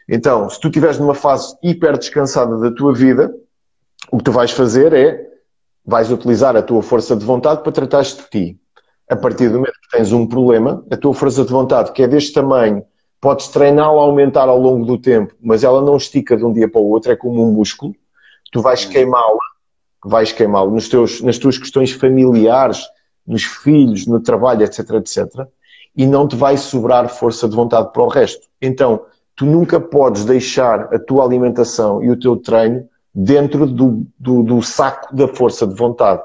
[0.08, 3.34] Então, se tu estiveres numa fase hiper descansada da tua vida,
[4.10, 5.24] o que tu vais fazer é
[5.84, 8.58] vais utilizar a tua força de vontade para tratar de ti.
[9.08, 12.08] A partir do momento que tens um problema, a tua força de vontade, que é
[12.08, 12.82] deste tamanho,
[13.20, 16.68] podes treiná-la a aumentar ao longo do tempo, mas ela não estica de um dia
[16.68, 17.94] para o outro, é como um músculo
[18.54, 19.40] tu vais queimá-la,
[20.04, 22.80] vais queimá-la nos teus, nas tuas questões familiares,
[23.26, 25.26] nos filhos, no trabalho, etc, etc,
[25.96, 28.46] e não te vai sobrar força de vontade para o resto.
[28.62, 29.04] Então,
[29.36, 34.62] tu nunca podes deixar a tua alimentação e o teu treino dentro do, do, do
[34.62, 36.22] saco da força de vontade.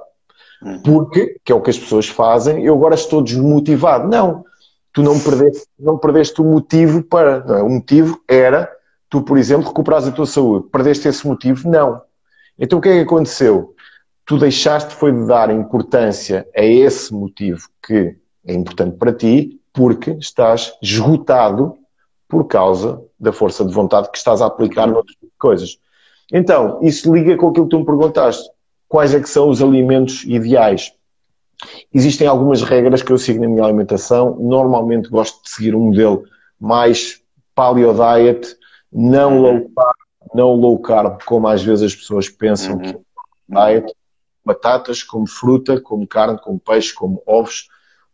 [0.61, 0.81] Uhum.
[0.81, 4.07] Porque, que é o que as pessoas fazem, eu agora estou desmotivado.
[4.07, 4.43] Não,
[4.91, 7.43] tu não perdeste, não perdeste o motivo para.
[7.43, 7.63] Não é?
[7.63, 8.69] O motivo era
[9.09, 10.67] tu, por exemplo, recuperares a tua saúde.
[10.71, 11.69] Perdeste esse motivo?
[11.69, 12.01] Não.
[12.57, 13.73] Então o que é que aconteceu?
[14.25, 20.11] Tu deixaste foi de dar importância a esse motivo que é importante para ti, porque
[20.11, 21.78] estás esgotado
[22.29, 25.79] por causa da força de vontade que estás a aplicar noutras coisas.
[26.31, 28.47] Então, isso liga com aquilo que tu me perguntaste.
[28.87, 30.93] Quais é que são os alimentos ideais?
[31.93, 34.37] Existem algumas regras que eu sigo na minha alimentação.
[34.39, 36.23] Normalmente gosto de seguir um modelo
[36.59, 37.19] mais
[37.55, 38.55] paleo diet,
[38.93, 39.95] não low carb,
[40.33, 42.79] não low carb, como às vezes as pessoas pensam uhum.
[42.79, 42.99] que é
[43.71, 43.93] diet,
[44.45, 47.67] batatas, como fruta, como carne, como peixe, como ovos,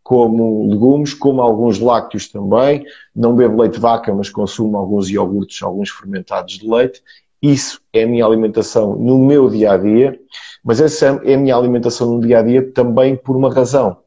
[0.06, 2.86] como legumes, como alguns lácteos também.
[3.16, 7.02] Não bebo leite de vaca, mas consumo alguns iogurtes, alguns fermentados de leite.
[7.42, 10.20] Isso é a minha alimentação no meu dia a dia,
[10.64, 13.98] mas essa é a minha alimentação no dia a dia também por uma razão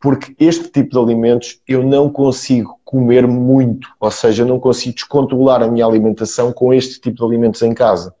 [0.00, 4.94] porque este tipo de alimentos eu não consigo comer muito, ou seja, eu não consigo
[4.94, 8.14] descontrolar a minha alimentação com este tipo de alimentos em casa.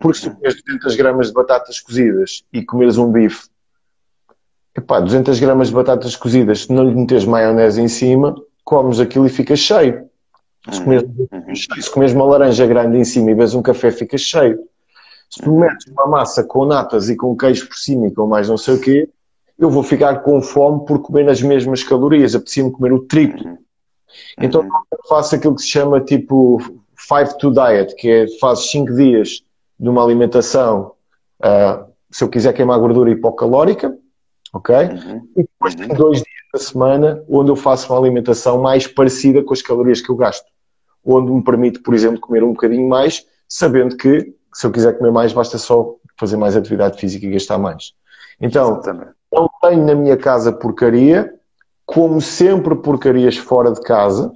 [0.00, 3.48] Porque se tu comeres 200 gramas de batatas cozidas e comeres um bife,
[4.78, 9.26] epá, 200 gramas de batatas cozidas, se não lhe meteres maionese em cima, comes aquilo
[9.26, 10.08] e ficas cheio.
[10.70, 11.54] Se comeres, uhum.
[11.54, 14.58] se comeres uma laranja grande em cima e bebes um café, ficas cheio.
[15.30, 18.48] Se tu metes uma massa com natas e com queijo por cima e com mais
[18.48, 19.08] não sei o quê,
[19.58, 23.58] eu vou ficar com fome por comer as mesmas calorias, apetecia-me comer o triplo.
[24.40, 26.58] Então eu faço aquilo que se chama tipo
[27.10, 29.42] 5-2 diet, que é fazes 5 dias
[29.78, 30.92] de uma alimentação,
[31.40, 33.96] uh, se eu quiser queimar gordura hipocalórica,
[34.52, 34.74] ok?
[34.76, 35.28] Uhum.
[35.36, 39.52] E depois tenho dois dias da semana onde eu faço uma alimentação mais parecida com
[39.52, 40.46] as calorias que eu gasto.
[41.04, 45.12] Onde me permite, por exemplo, comer um bocadinho mais, sabendo que se eu quiser comer
[45.12, 47.92] mais, basta só fazer mais atividade física e gastar mais.
[48.40, 51.34] Então, Exatamente não tenho na minha casa porcaria,
[51.84, 54.32] como sempre porcarias fora de casa,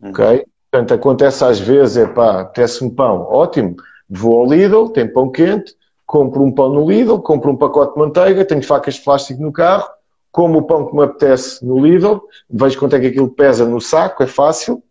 [0.00, 0.10] uhum.
[0.10, 0.44] ok?
[0.70, 3.76] Portanto, acontece às vezes, é pá, apetece-me pão, ótimo,
[4.08, 5.74] vou ao Lidl, tem pão quente,
[6.12, 9.50] compro um pão no Lidl, compro um pacote de manteiga, tenho facas de plástico no
[9.50, 9.88] carro,
[10.30, 12.20] como o pão que me apetece no Lidl,
[12.50, 14.82] vejo quanto é que aquilo pesa no saco, é fácil,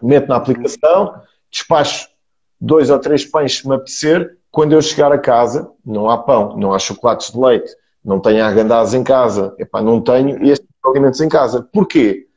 [0.00, 1.20] meto na aplicação,
[1.50, 2.08] despacho
[2.60, 6.56] dois ou três pães se me apetecer, quando eu chegar a casa, não há pão,
[6.56, 11.20] não há chocolates de leite, não tenho argandados em casa, Epá, não tenho estes alimentos
[11.20, 11.68] em casa.
[11.72, 12.28] Porquê?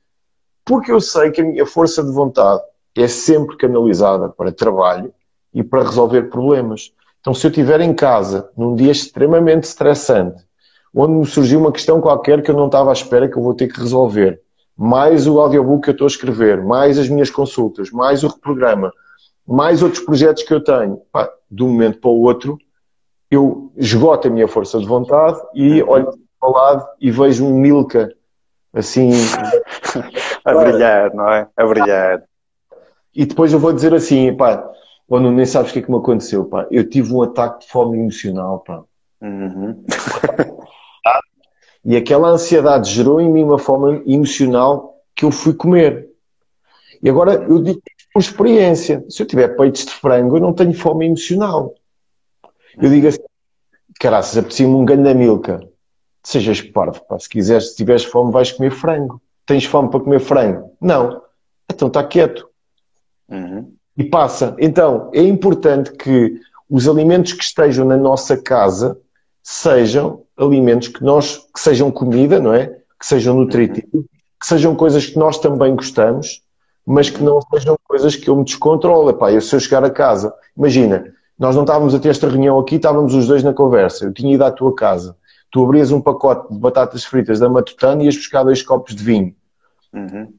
[0.65, 2.63] Porque eu sei que a minha força de vontade
[2.97, 5.13] é sempre canalizada para trabalho
[5.53, 6.91] e para resolver problemas.
[7.25, 10.43] Então, se eu estiver em casa, num dia extremamente estressante,
[10.93, 13.55] onde me surgiu uma questão qualquer que eu não estava à espera que eu vou
[13.55, 14.39] ter que resolver,
[14.77, 18.93] mais o audiobook que eu estou a escrever, mais as minhas consultas, mais o reprograma,
[19.43, 22.59] mais outros projetos que eu tenho, pá, de um momento para o outro,
[23.31, 25.89] eu esgoto a minha força de vontade e uhum.
[25.89, 28.13] olho para o lado e vejo um Milka
[28.71, 29.09] assim
[30.45, 31.47] a brilhar, não é?
[31.57, 32.21] A brilhar.
[33.15, 34.63] E depois eu vou dizer assim, pá,
[35.07, 36.67] oh, não, nem sabes o que é que me aconteceu, pá.
[36.71, 38.83] Eu tive um ataque de fome emocional, pá.
[39.21, 39.83] Uhum.
[41.83, 46.09] e aquela ansiedade gerou em mim uma fome emocional que eu fui comer.
[47.01, 47.81] E agora eu digo
[48.13, 51.75] por experiência, se eu tiver peitos de frango, eu não tenho fome emocional.
[52.77, 53.19] Eu digo assim,
[53.99, 55.59] caraças, aprecio-me um ganho da milka.
[56.23, 57.19] Sejas parvo, pá.
[57.19, 59.21] Se quiseres, se tiveres fome, vais comer frango.
[59.45, 60.75] Tens fome para comer frango?
[60.81, 61.21] Não.
[61.69, 62.49] Então está quieto.
[63.29, 63.74] Uhum.
[63.97, 64.55] E passa.
[64.59, 68.97] Então, é importante que os alimentos que estejam na nossa casa
[69.41, 72.67] sejam alimentos que nós, que sejam comida, não é?
[72.99, 74.05] Que sejam nutritivos,
[74.39, 76.41] que sejam coisas que nós também gostamos,
[76.85, 79.11] mas que não sejam coisas que eu me descontrole.
[79.11, 82.59] Epá, eu, se eu chegar a casa, imagina, nós não estávamos a ter esta reunião
[82.59, 84.05] aqui, estávamos os dois na conversa.
[84.05, 85.15] Eu tinha ido à tua casa.
[85.51, 89.03] Tu abrias um pacote de batatas fritas da Matutana e ias buscar dois copos de
[89.03, 89.35] vinho.
[89.93, 90.33] Uhum.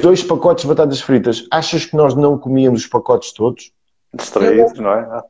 [0.00, 1.46] Dois pacotes de batatas fritas.
[1.50, 3.72] Achas que nós não comíamos os pacotes todos?
[4.14, 5.22] Distraídos, não é?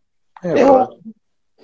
[0.44, 0.88] É, é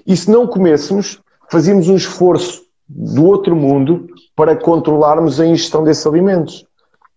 [0.07, 6.07] E se não comêssemos, fazíamos um esforço do outro mundo para controlarmos a ingestão desses
[6.07, 6.65] alimentos.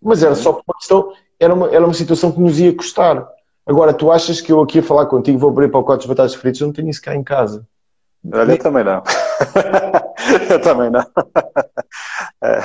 [0.01, 3.27] Mas era só uma questão, era uma, era uma situação que nos ia custar.
[3.65, 6.61] Agora, tu achas que eu aqui a falar contigo vou abrir pacotes de batatas fritas?
[6.61, 7.65] Eu não tenho isso cá em casa.
[8.33, 9.03] Olha, eu também não.
[10.49, 11.05] eu também não.
[12.43, 12.61] É,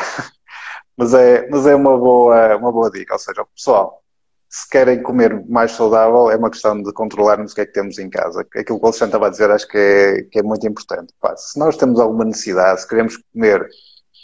[0.97, 3.15] mas é, mas é uma, boa, uma boa dica.
[3.15, 4.03] Ou seja, pessoal,
[4.49, 7.99] se querem comer mais saudável, é uma questão de controlarmos o que é que temos
[7.99, 8.41] em casa.
[8.41, 11.13] Aquilo que o Alexandre estava a dizer acho que é, que é muito importante.
[11.21, 13.69] Pá, se nós temos alguma necessidade, se queremos comer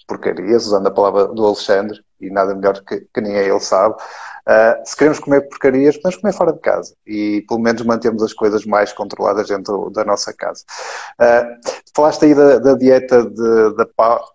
[0.07, 3.97] porcarias, usando a palavra do Alexandre, e nada melhor que, que nem ele sabe,
[4.49, 8.33] Uh, se queremos comer porcarias, podemos comer fora de casa e pelo menos mantemos as
[8.33, 10.65] coisas mais controladas dentro da nossa casa.
[11.21, 11.61] Uh,
[11.95, 13.87] falaste aí da, da dieta de, da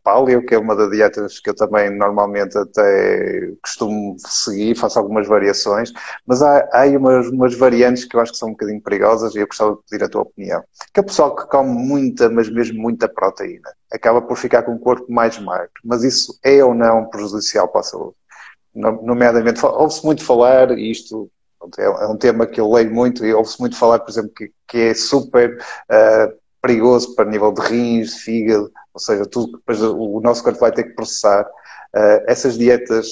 [0.04, 5.28] paleo, que é uma das dietas que eu também normalmente até costumo seguir, faço algumas
[5.28, 5.92] variações,
[6.26, 9.36] mas há, há aí umas, umas variantes que eu acho que são um bocadinho perigosas
[9.36, 10.64] e eu gostava de pedir a tua opinião.
[10.94, 14.74] Que é o pessoal que come muita, mas mesmo muita proteína, acaba por ficar com
[14.74, 18.16] o corpo mais magro, mas isso é ou não prejudicial para a saúde?
[18.78, 21.30] Nomeadamente, ouve-se muito falar, e isto
[21.78, 24.52] é, é um tema que eu leio muito, e ouve-se muito falar, por exemplo, que,
[24.68, 29.58] que é super uh, perigoso para nível de rins, de fígado, ou seja, tudo que
[29.58, 31.46] depois o nosso corpo vai ter que processar.
[31.96, 33.08] Uh, essas dietas,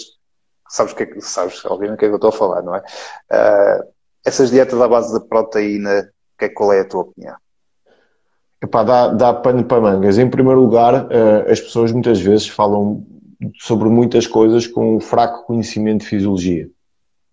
[0.70, 2.62] sabes o que é que, sabes, obviamente, o que é que eu estou a falar,
[2.62, 2.80] não é?
[2.80, 3.88] Uh,
[4.24, 7.36] essas dietas à base de proteína, que é, qual é a tua opinião?
[8.62, 10.18] Epá, dá, dá pano para mangas.
[10.18, 11.08] Em primeiro lugar,
[11.52, 13.06] as pessoas muitas vezes falam
[13.60, 16.70] sobre muitas coisas com um fraco conhecimento de fisiologia.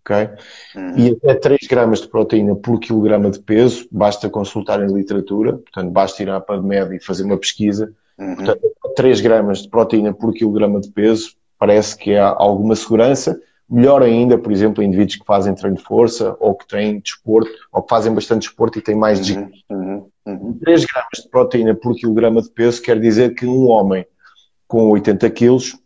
[0.04, 0.28] Okay?
[0.74, 0.98] Uhum.
[0.98, 5.90] E até 3 gramas de proteína por quilograma de peso, basta consultar em literatura, portanto,
[5.90, 7.92] basta ir à PubMed e fazer uma pesquisa.
[8.18, 8.34] Uhum.
[8.34, 8.60] Portanto,
[8.96, 13.40] 3 gramas de proteína por quilograma de peso parece que há alguma segurança.
[13.70, 17.82] Melhor ainda, por exemplo, indivíduos que fazem treino de força ou que têm desporto, ou
[17.82, 19.50] que fazem bastante desporto e têm mais de uhum.
[19.70, 20.06] uhum.
[20.26, 20.58] uhum.
[20.64, 24.04] 3 gramas de proteína por quilograma de peso quer dizer que um homem
[24.66, 25.76] com 80 quilos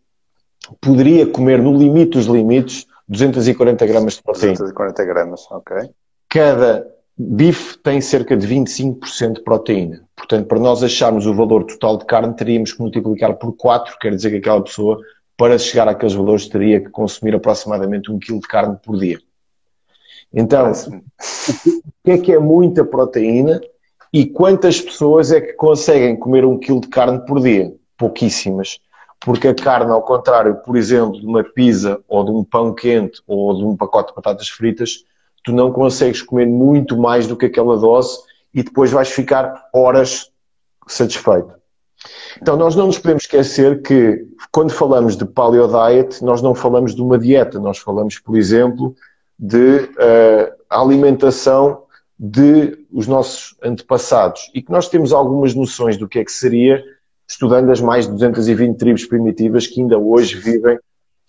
[0.80, 4.52] poderia comer no limite dos limites 240 gramas de proteína.
[4.54, 5.90] 240 gramas, ok.
[6.28, 10.02] Cada bife tem cerca de 25% de proteína.
[10.16, 14.14] Portanto, para nós acharmos o valor total de carne, teríamos que multiplicar por 4, quer
[14.14, 14.98] dizer que aquela pessoa,
[15.36, 19.20] para chegar àqueles valores, teria que consumir aproximadamente 1 kg de carne por dia.
[20.32, 23.60] Então, o que é que é muita proteína
[24.12, 27.72] e quantas pessoas é que conseguem comer 1 kg de carne por dia?
[27.96, 28.78] Pouquíssimas
[29.20, 33.20] porque a carne, ao contrário, por exemplo, de uma pizza ou de um pão quente
[33.26, 35.04] ou de um pacote de batatas fritas,
[35.42, 38.18] tu não consegues comer muito mais do que aquela dose
[38.52, 40.30] e depois vais ficar horas
[40.86, 41.54] satisfeito.
[42.40, 46.94] Então, nós não nos podemos esquecer que, quando falamos de paleo diet, nós não falamos
[46.94, 48.94] de uma dieta, nós falamos, por exemplo,
[49.38, 51.82] de uh, alimentação
[52.18, 56.82] de os nossos antepassados e que nós temos algumas noções do que é que seria
[57.28, 60.78] estudando as mais de 220 tribos primitivas que ainda hoje vivem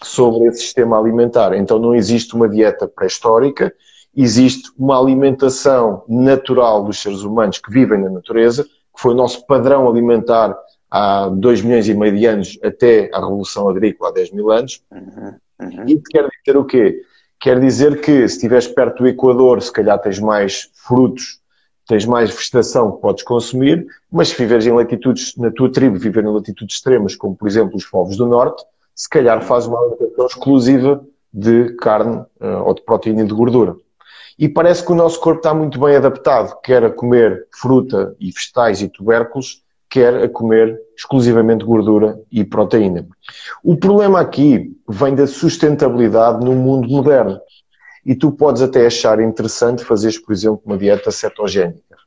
[0.02, 1.54] sobre esse sistema alimentar.
[1.56, 3.74] Então não existe uma dieta pré-histórica,
[4.16, 9.46] existe uma alimentação natural dos seres humanos que vivem na natureza, que foi o nosso
[9.46, 10.58] padrão alimentar
[10.90, 14.84] há 2 milhões e meio de anos até a Revolução Agrícola há 10 mil anos.
[14.92, 15.84] Uhum, uhum.
[15.88, 17.02] E quer dizer o quê?
[17.40, 21.40] Quer dizer que se estiveres perto do Equador, se calhar tens mais frutos
[21.88, 26.24] tens mais vegetação que podes consumir, mas se viveres em latitudes, na tua tribo, viver
[26.24, 28.64] em latitudes extremas, como por exemplo os povos do norte,
[28.94, 33.76] se calhar faz uma alimentação exclusiva de carne uh, ou de proteína e de gordura.
[34.38, 38.32] E parece que o nosso corpo está muito bem adaptado, quer a comer fruta e
[38.32, 43.08] vegetais e tubérculos, quer a comer exclusivamente gordura e proteína.
[43.64, 47.40] O problema aqui vem da sustentabilidade no mundo moderno.
[48.08, 51.98] E tu podes até achar interessante fazeres, por exemplo, uma dieta cetogénica.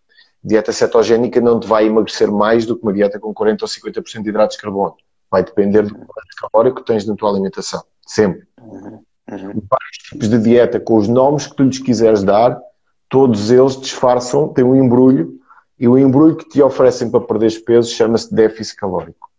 [0.43, 4.23] Dieta cetogénica não te vai emagrecer mais do que uma dieta com 40 ou 50%
[4.23, 4.97] de hidratos de carbono.
[5.31, 6.07] Vai depender do
[6.41, 7.85] calórico que tens na tua alimentação.
[8.07, 8.49] Sempre.
[8.59, 9.05] Uhum.
[9.31, 9.63] Uhum.
[9.69, 12.59] Vários tipos de dieta com os nomes que tu lhes quiseres dar,
[13.07, 15.39] todos eles disfarçam, têm um embrulho,
[15.79, 19.31] e o embrulho que te oferecem para perder peso chama-se déficit calórico.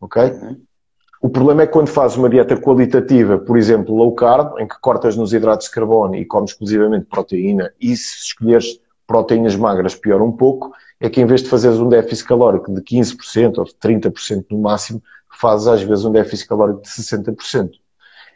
[0.00, 0.22] Ok?
[0.22, 0.60] Uhum.
[1.22, 4.80] O problema é que quando fazes uma dieta qualitativa, por exemplo, low carb, em que
[4.80, 10.22] cortas nos hidratos de carbono e comes exclusivamente proteína, e se escolheres proteínas magras, pior
[10.22, 13.74] um pouco, é que em vez de fazeres um déficit calórico de 15% ou de
[13.74, 15.02] 30% no máximo,
[15.38, 17.70] fazes às vezes um déficit calórico de 60%.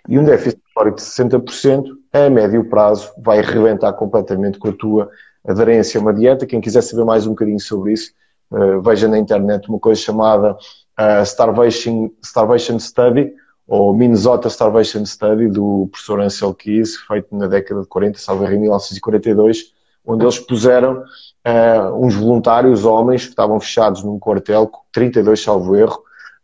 [0.07, 5.11] E um déficit calórico de 60%, a médio prazo, vai reventar completamente com a tua
[5.47, 6.45] aderência a uma dieta.
[6.45, 8.13] Quem quiser saber mais um bocadinho sobre isso,
[8.51, 10.55] uh, veja na internet uma coisa chamada
[10.99, 13.33] uh, Starvation, Starvation Study,
[13.67, 18.61] ou Minnesota Starvation Study, do professor Ansel Keys, feito na década de 40, salvo em
[18.61, 19.73] 1942,
[20.07, 26.03] onde eles puseram uh, uns voluntários, homens, que estavam fechados num quartel, 32, salvo erro,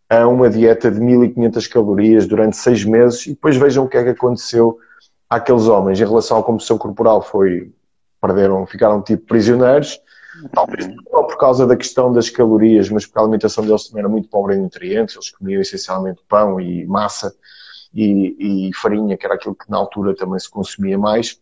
[0.08, 4.02] a uma dieta de 1500 calorias durante seis meses e depois vejam o que é
[4.02, 4.76] que aconteceu
[5.28, 7.22] àqueles homens em relação à composição corporal.
[7.22, 7.72] Foi,
[8.20, 10.00] perderam, ficaram tipo prisioneiros,
[10.52, 14.08] talvez não por causa da questão das calorias, mas porque a alimentação deles também era
[14.08, 17.34] muito pobre em nutrientes, eles comiam essencialmente pão e massa
[17.92, 21.40] e, e farinha, que era aquilo que na altura também se consumia mais.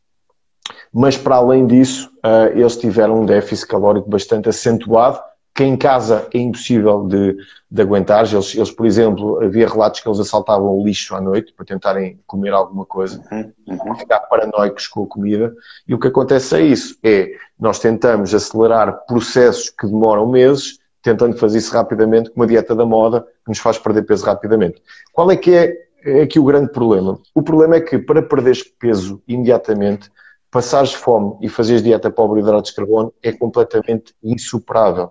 [0.93, 5.21] Mas para além disso, uh, eles tiveram um déficit calórico bastante acentuado,
[5.59, 7.37] que em casa é impossível de,
[7.69, 8.33] de aguentar.
[8.33, 12.21] Eles, eles, por exemplo, havia relatos que eles assaltavam o lixo à noite para tentarem
[12.29, 13.95] comer alguma coisa, uhum, uhum.
[13.97, 15.53] ficar paranoicos com a comida.
[15.89, 21.37] E o que acontece é isso: é nós tentamos acelerar processos que demoram meses, tentando
[21.37, 24.81] fazer isso rapidamente com uma dieta da moda que nos faz perder peso rapidamente.
[25.13, 27.19] Qual é que é, é aqui o grande problema?
[27.35, 30.09] O problema é que para perderes peso imediatamente,
[30.53, 35.11] passares fome e fazeres dieta pobre em hidratos de carbono é completamente insuperável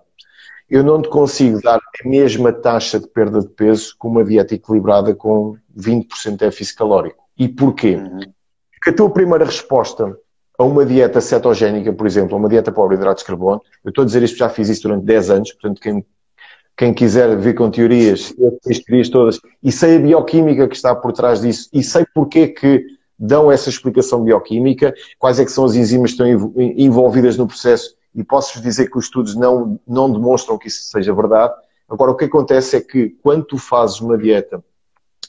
[0.70, 4.54] eu não te consigo dar a mesma taxa de perda de peso com uma dieta
[4.54, 7.24] equilibrada com 20% de déficit calórico.
[7.38, 7.96] E porquê?
[7.96, 8.20] Uhum.
[8.72, 10.16] Porque a tua primeira resposta
[10.58, 13.90] a uma dieta cetogénica, por exemplo, a uma dieta pobre em hidratos de carbono, eu
[13.90, 16.04] estou a dizer isto, já fiz isso durante 10 anos, portanto, quem,
[16.76, 20.94] quem quiser ver com teorias, eu fiz teorias todas, e sei a bioquímica que está
[20.96, 22.84] por trás disso, e sei porque que
[23.16, 27.96] dão essa explicação bioquímica, quais é que são as enzimas que estão envolvidas no processo
[28.14, 31.54] e posso-vos dizer que os estudos não, não demonstram que isso seja verdade.
[31.88, 34.62] Agora, o que acontece é que quando tu fazes uma dieta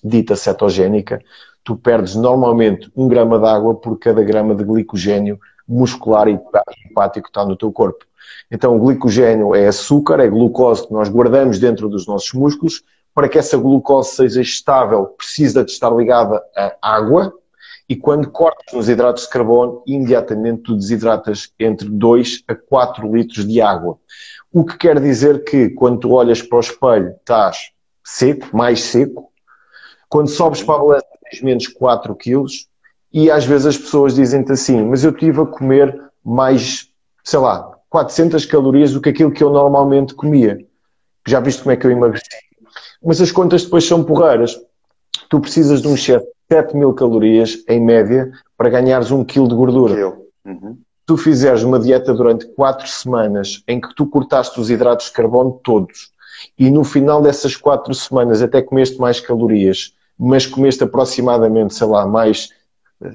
[0.04, 1.22] dita cetogénica,
[1.64, 6.40] tu perdes normalmente um grama de água por cada grama de glicogênio muscular e
[6.90, 8.06] hepático que está no teu corpo.
[8.52, 12.84] Então, o glicogênio é açúcar, é glucose que nós guardamos dentro dos nossos músculos.
[13.14, 17.34] Para que essa glucose seja estável, precisa de estar ligada à água,
[17.90, 23.48] e quando cortas nos hidratos de carbono, imediatamente tu desidratas entre 2 a 4 litros
[23.48, 23.98] de água.
[24.54, 27.72] O que quer dizer que quando tu olhas para o espelho estás
[28.04, 29.32] seco, mais seco,
[30.08, 32.68] quando sobes para a balança tens menos 4 quilos
[33.12, 36.90] e às vezes as pessoas dizem-te assim, mas eu estive a comer mais,
[37.24, 40.60] sei lá, 400 calorias do que aquilo que eu normalmente comia.
[41.28, 42.28] Já viste como é que eu emagreci?
[43.04, 44.56] Mas as contas depois são porreiras.
[45.28, 49.56] Tu precisas de um chefe 7 mil calorias em média para ganhares um quilo de
[49.56, 50.18] gordura.
[50.46, 50.78] Uhum.
[51.06, 55.60] Tu fizeres uma dieta durante 4 semanas em que tu cortaste os hidratos de carbono
[55.64, 56.12] todos
[56.58, 62.06] e no final dessas 4 semanas até comeste mais calorias, mas comeste aproximadamente, sei lá,
[62.06, 62.50] mais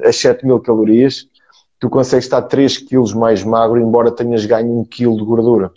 [0.02, 1.28] as 7 mil calorias,
[1.78, 5.72] tu consegues estar 3 quilos mais magro, embora tenhas ganho um quilo de gordura.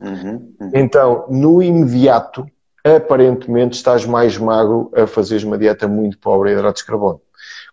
[0.00, 0.70] Uhum, uhum.
[0.74, 2.46] Então, no imediato,
[2.94, 7.20] aparentemente estás mais magro a fazeres uma dieta muito pobre em hidratos de carbono.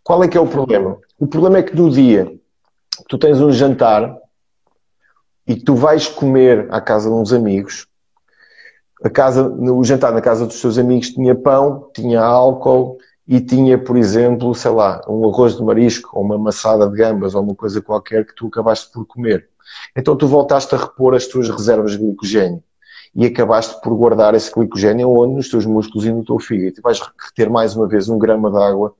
[0.03, 0.97] Qual é que é o problema?
[1.19, 2.33] O problema é que no dia
[3.07, 4.17] tu tens um jantar
[5.47, 7.85] e tu vais comer à casa de uns amigos,
[9.03, 12.97] a casa, o jantar na casa dos teus amigos tinha pão, tinha álcool
[13.27, 17.35] e tinha, por exemplo, sei lá, um arroz de marisco ou uma maçada de gambas
[17.35, 19.47] ou uma coisa qualquer que tu acabaste por comer.
[19.95, 22.63] Então tu voltaste a repor as tuas reservas de glicogênio
[23.15, 25.35] e acabaste por guardar esse glicogênio onde?
[25.35, 26.79] Nos teus músculos e no teu fígado.
[26.79, 28.95] E vais reter mais uma vez um grama de água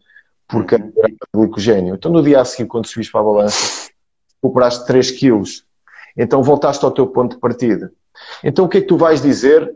[0.48, 1.96] por cada grama de glicogênio.
[1.96, 3.90] Então no dia a seguir, quando subiste para a balança,
[4.42, 5.66] recuperaste 3 quilos.
[6.16, 7.92] Então voltaste ao teu ponto de partida.
[8.44, 9.74] Então o que é que tu vais dizer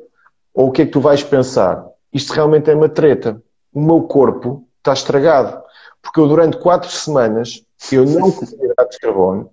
[0.53, 1.85] ou o que é que tu vais pensar?
[2.13, 3.41] Isto realmente é uma treta.
[3.73, 5.61] O meu corpo está estragado.
[6.01, 9.49] Porque eu durante 4 semanas eu não comi hidratos de carbono,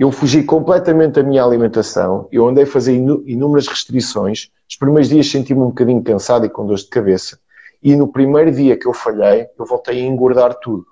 [0.00, 4.50] eu fugi completamente da minha alimentação, eu andei a fazer inúmeras restrições.
[4.66, 7.38] Os primeiros dias senti-me um bocadinho cansado e com dor de cabeça.
[7.82, 10.86] E no primeiro dia que eu falhei, eu voltei a engordar tudo.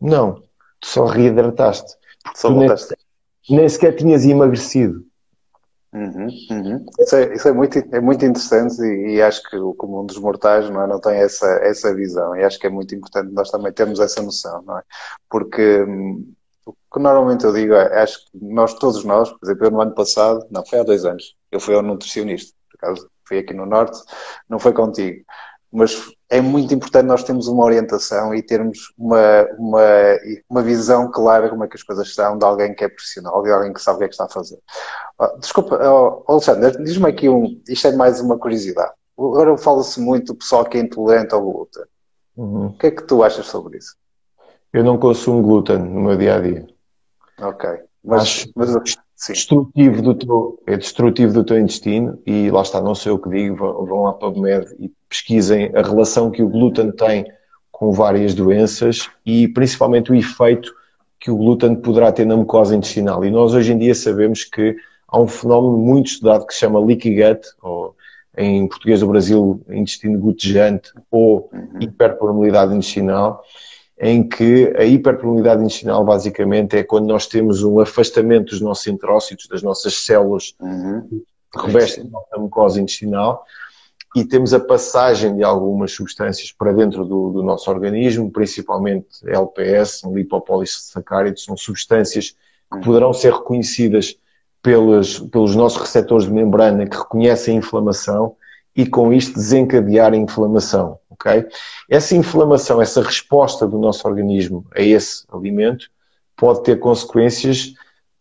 [0.00, 0.36] Não,
[0.80, 1.94] tu só reidrataste.
[2.34, 2.70] Só nem,
[3.50, 5.04] nem sequer tinhas emagrecido.
[5.92, 6.86] Uhum, uhum.
[6.98, 10.18] Isso, é, isso é, muito, é muito interessante e, e, acho que o comum dos
[10.18, 13.50] mortais não, é, não tem essa, essa visão e acho que é muito importante nós
[13.50, 14.82] também termos essa noção, não é?
[15.28, 16.32] Porque hum,
[16.94, 19.94] que normalmente eu digo é, acho que nós, todos nós, por exemplo, eu no ano
[19.94, 23.66] passado, não, foi há dois anos, eu fui ao nutricionista, por acaso fui aqui no
[23.66, 23.98] Norte,
[24.48, 25.24] não foi contigo,
[25.72, 29.82] mas é muito importante nós termos uma orientação e termos uma, uma,
[30.48, 33.50] uma visão clara como é que as coisas estão de alguém que é profissional, de
[33.50, 34.58] alguém que sabe o que é que está a fazer.
[35.40, 35.76] Desculpa,
[36.28, 38.92] Alexandre, diz-me aqui um, isto é mais uma curiosidade.
[39.18, 41.82] Agora fala-se muito do pessoal que é intolerante ao glúten.
[42.36, 42.66] Uhum.
[42.66, 43.96] O que é que tu achas sobre isso?
[44.72, 46.73] Eu não consumo glúten no meu dia a dia.
[47.40, 47.70] Ok.
[48.04, 48.76] Mas, mas
[49.28, 53.30] destrutivo do teu, é destrutivo do teu intestino e lá está, não sei o que
[53.30, 57.24] digo, vão, lá para o MED e pesquisem a relação que o glúten tem
[57.72, 60.72] com várias doenças e principalmente o efeito
[61.18, 63.24] que o glúten poderá ter na mucosa intestinal.
[63.24, 64.76] E nós hoje em dia sabemos que
[65.08, 67.96] há um fenómeno muito estudado que se chama leaky gut, ou
[68.36, 71.80] em português do Brasil, intestino gotejante ou uhum.
[71.80, 73.42] hiperpermeabilidade intestinal,
[73.98, 79.46] em que a hiperpermeabilidade intestinal basicamente é quando nós temos um afastamento dos nossos entrócitos,
[79.46, 81.22] das nossas células uhum.
[81.52, 83.44] que revestem a mucosa intestinal,
[84.16, 90.04] e temos a passagem de algumas substâncias para dentro do, do nosso organismo, principalmente LPS,
[90.04, 92.36] lipopolissacáridos, são substâncias
[92.72, 94.16] que poderão ser reconhecidas
[94.62, 98.36] pelos, pelos nossos receptores de membrana que reconhecem a inflamação
[98.74, 101.46] e com isto desencadear a inflamação, ok?
[101.88, 105.90] Essa inflamação, essa resposta do nosso organismo a esse alimento
[106.36, 107.72] pode ter consequências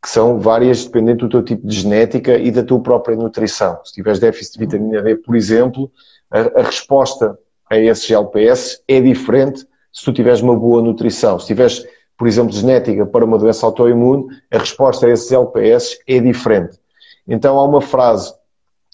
[0.02, 3.80] que são várias, dependendo do teu tipo de genética e da tua própria nutrição.
[3.86, 5.92] Se tiveres déficit de vitamina D, por exemplo,
[6.30, 7.38] a, a resposta
[7.70, 11.40] a esses LPS é diferente se tu tiveres uma boa nutrição.
[11.40, 11.86] Se tiveres,
[12.18, 16.78] por exemplo, genética para uma doença autoimune, a resposta a esses LPS é diferente.
[17.26, 18.34] Então há uma frase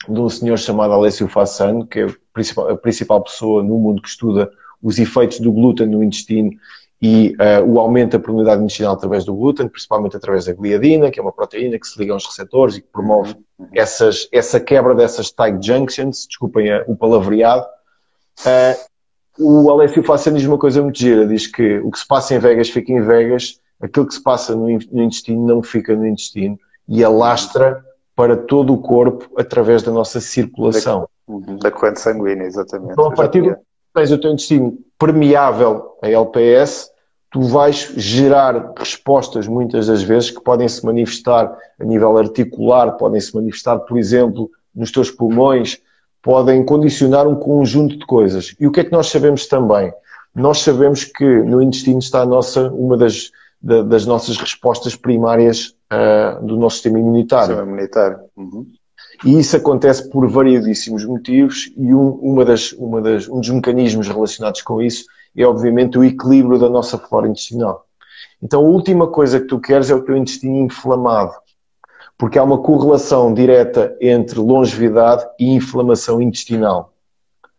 [0.07, 2.07] de um senhor chamado Alessio Fassano, que é
[2.39, 4.49] principal, a principal pessoa no mundo que estuda
[4.81, 6.51] os efeitos do glúten no intestino
[7.01, 11.19] e uh, o aumento da permeabilidade intestinal através do glúten, principalmente através da gliadina, que
[11.19, 13.67] é uma proteína que se liga aos receptores e que promove uhum.
[13.73, 17.65] essas, essa quebra dessas tight junctions, desculpem o palavreado.
[18.41, 18.89] Uh,
[19.65, 22.39] o Alessio Fassani diz uma coisa muito gira, diz que o que se passa em
[22.39, 26.59] Vegas fica em Vegas, aquilo que se passa no, no intestino não fica no intestino
[26.87, 27.83] e alastra
[28.19, 31.07] para todo o corpo através da nossa circulação.
[31.25, 32.91] Da, da corrente sanguínea, exatamente.
[32.91, 33.55] Então, a partir do
[33.93, 36.91] tens o teu intestino permeável a LPS,
[37.31, 41.49] tu vais gerar respostas muitas das vezes que podem se manifestar
[41.79, 45.77] a nível articular, podem se manifestar, por exemplo, nos teus pulmões,
[46.21, 48.53] podem condicionar um conjunto de coisas.
[48.59, 49.93] E o que é que nós sabemos também?
[50.35, 56.45] Nós sabemos que no intestino está a nossa, uma das, das nossas respostas primárias uh,
[56.45, 57.47] do nosso sistema imunitário.
[57.47, 58.19] Sistema imunitário.
[58.35, 58.65] Uhum.
[59.25, 64.07] E isso acontece por variedíssimos motivos e um, uma das, uma das, um dos mecanismos
[64.07, 67.85] relacionados com isso é obviamente o equilíbrio da nossa flora intestinal.
[68.41, 71.33] Então a última coisa que tu queres é o teu intestino inflamado,
[72.17, 76.93] porque há uma correlação direta entre longevidade e inflamação intestinal.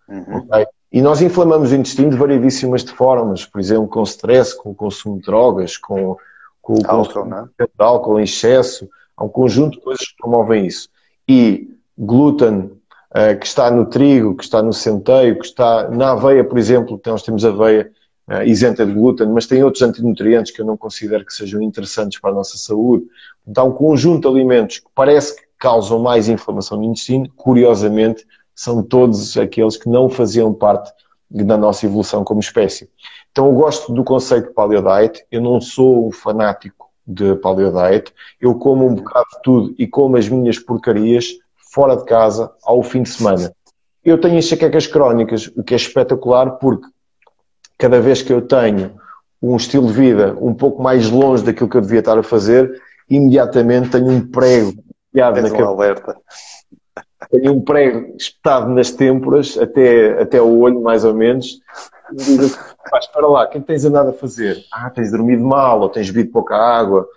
[0.09, 0.39] Uhum.
[0.39, 0.67] Okay?
[0.93, 5.19] E nós inflamamos o intestino de variedíssimas formas, por exemplo, com stress, com o consumo
[5.19, 6.17] de drogas, com,
[6.61, 7.65] com o álcool, consumo é?
[7.65, 8.89] de álcool em excesso.
[9.17, 10.89] Há um conjunto de coisas que promovem isso
[11.29, 12.71] e glúten
[13.11, 17.01] uh, que está no trigo, que está no centeio, que está na aveia, por exemplo,
[17.07, 17.91] nós temos aveia
[18.29, 22.21] uh, isenta de glúten, mas tem outros antinutrientes que eu não considero que sejam interessantes
[22.21, 23.05] para a nossa saúde.
[23.47, 28.83] Então, um conjunto de alimentos que parece que causam mais inflamação no intestino, curiosamente, são
[28.83, 30.93] todos aqueles que não faziam parte
[31.31, 32.91] da nossa evolução como espécie.
[33.31, 37.73] Então, eu gosto do conceito de paleo diet, eu não sou um fanático de paleo
[37.73, 41.27] diet, eu como um bocado de tudo e como as minhas porcarias
[41.73, 43.53] fora de casa ao fim de semana.
[44.05, 46.87] Eu tenho enxaquecas crónicas, o que é espetacular porque
[47.79, 48.93] cada vez que eu tenho
[49.43, 52.81] um estilo de vida um pouco mais longe daquilo que eu devia estar a fazer,
[53.09, 55.69] imediatamente tenho um prego espetado na cabeça.
[55.69, 56.17] alerta.
[57.31, 61.61] Tenho um prego espetado nas têmporas, até, até o olho, mais ou menos,
[62.19, 62.37] assim,
[63.13, 64.65] para lá, o que é que tens andado a fazer?
[64.73, 67.09] Ah, tens dormido mal, ou tens bebido pouca água,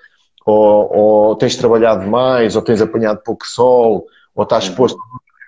[0.45, 4.97] ou, ou tens trabalhado mais, ou tens apanhado pouco sol, ou estás exposto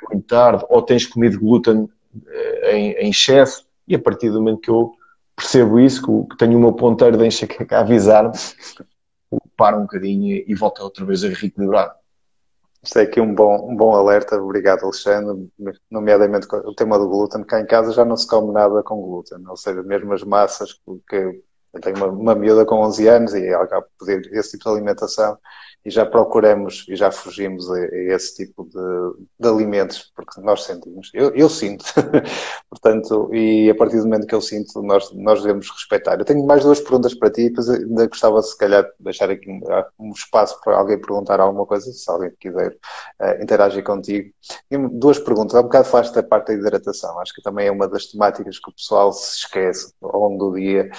[0.10, 1.90] muito tarde, ou tens comido glúten
[2.28, 4.94] eh, em, em, excesso, e a partir do momento que eu
[5.36, 8.34] percebo isso, que, tenho o meu ponteiro de enxaqueca a avisar-me,
[9.58, 11.94] para um bocadinho e volta outra vez a reequilibrar.
[12.86, 15.50] Isto é aqui um bom, um bom alerta, obrigado Alexandre,
[15.90, 19.46] nomeadamente o tema do glúten, cá em casa já não se come nada com glúten,
[19.48, 20.80] ou seja, mesmo as massas
[21.10, 21.42] que
[21.76, 23.68] eu tenho uma, uma miúda com 11 anos e ela
[24.00, 25.38] pedir esse tipo de alimentação
[25.86, 30.64] e já procuramos e já fugimos a, a esse tipo de, de, alimentos, porque nós
[30.64, 31.12] sentimos.
[31.14, 31.86] Eu, eu sinto.
[32.68, 36.18] Portanto, e a partir do momento que eu sinto, nós, nós devemos respeitar.
[36.18, 39.48] Eu tenho mais duas perguntas para ti, depois ainda gostava, se calhar, de deixar aqui
[39.48, 39.62] um,
[40.00, 42.72] um, espaço para alguém perguntar alguma coisa, se alguém quiser
[43.22, 44.34] uh, interagir contigo.
[44.68, 45.54] Tenho duas perguntas.
[45.56, 47.20] Há um bocado falaste da parte da hidratação.
[47.20, 50.56] Acho que também é uma das temáticas que o pessoal se esquece ao longo do
[50.56, 50.90] dia.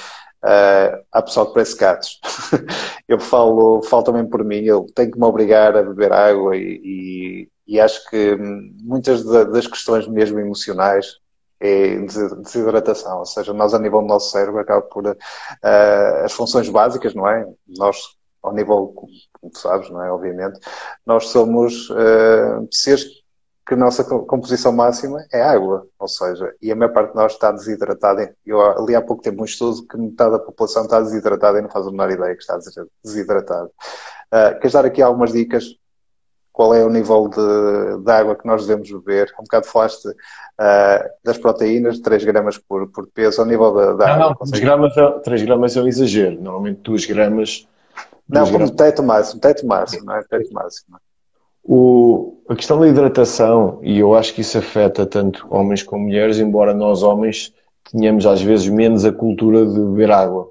[0.46, 2.20] Uh, há pessoal que parece gatos.
[3.08, 6.80] eu falo, falo também por mim, eu tenho que me obrigar a beber água e,
[6.84, 11.16] e, e acho que muitas das questões mesmo emocionais
[11.58, 15.16] é desidratação, ou seja, nós a nível do nosso cérebro acaba por uh,
[16.24, 17.44] as funções básicas, não é?
[17.76, 17.96] Nós
[18.46, 18.92] ao nível,
[19.32, 20.10] como tu sabes, não é?
[20.12, 20.60] Obviamente,
[21.04, 23.04] nós somos uh, seres
[23.66, 27.32] que a nossa composição máxima é água, ou seja, e a maior parte de nós
[27.32, 28.32] está desidratada.
[28.46, 31.68] Eu ali há pouco tempo um estudo que metade da população está desidratada e não
[31.68, 32.56] faz a menor ideia que está
[33.02, 33.66] desidratada.
[33.66, 35.64] Uh, queres dar aqui algumas dicas?
[36.52, 39.34] Qual é o nível de, de água que nós devemos beber?
[39.38, 44.06] Um bocado falaste uh, das proteínas, 3 gramas por, por peso, ao nível da, da
[44.06, 44.36] não, água.
[44.40, 46.40] Não, 3 gramas, é, 3 gramas é um exagero.
[46.40, 47.66] Normalmente 2 gramas...
[48.28, 50.22] Não, como teto máximo, teto máximo, não é?
[50.22, 50.96] Teto máximo.
[51.68, 56.38] O, a questão da hidratação, e eu acho que isso afeta tanto homens como mulheres,
[56.38, 57.52] embora nós homens
[57.90, 60.50] tenhamos às vezes menos a cultura de beber água.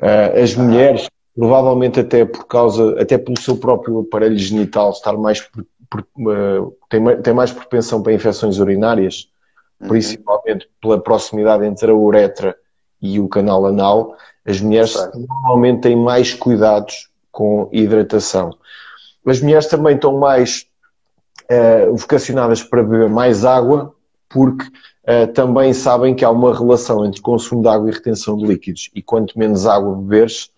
[0.00, 5.40] Uh, as mulheres, provavelmente até por causa, até pelo seu próprio aparelho genital estar mais,
[5.40, 9.28] uh, tem, tem, mais propensão para infecções urinárias,
[9.80, 9.88] uhum.
[9.88, 12.56] principalmente pela proximidade entre a uretra
[13.00, 18.50] e o canal anal, as mulheres normalmente têm mais cuidados com hidratação.
[19.26, 20.66] As mulheres também estão mais
[21.50, 23.94] uh, vocacionadas para beber mais água,
[24.28, 28.46] porque uh, também sabem que há uma relação entre consumo de água e retenção de
[28.46, 28.90] líquidos.
[28.94, 30.50] E quanto menos água beberes,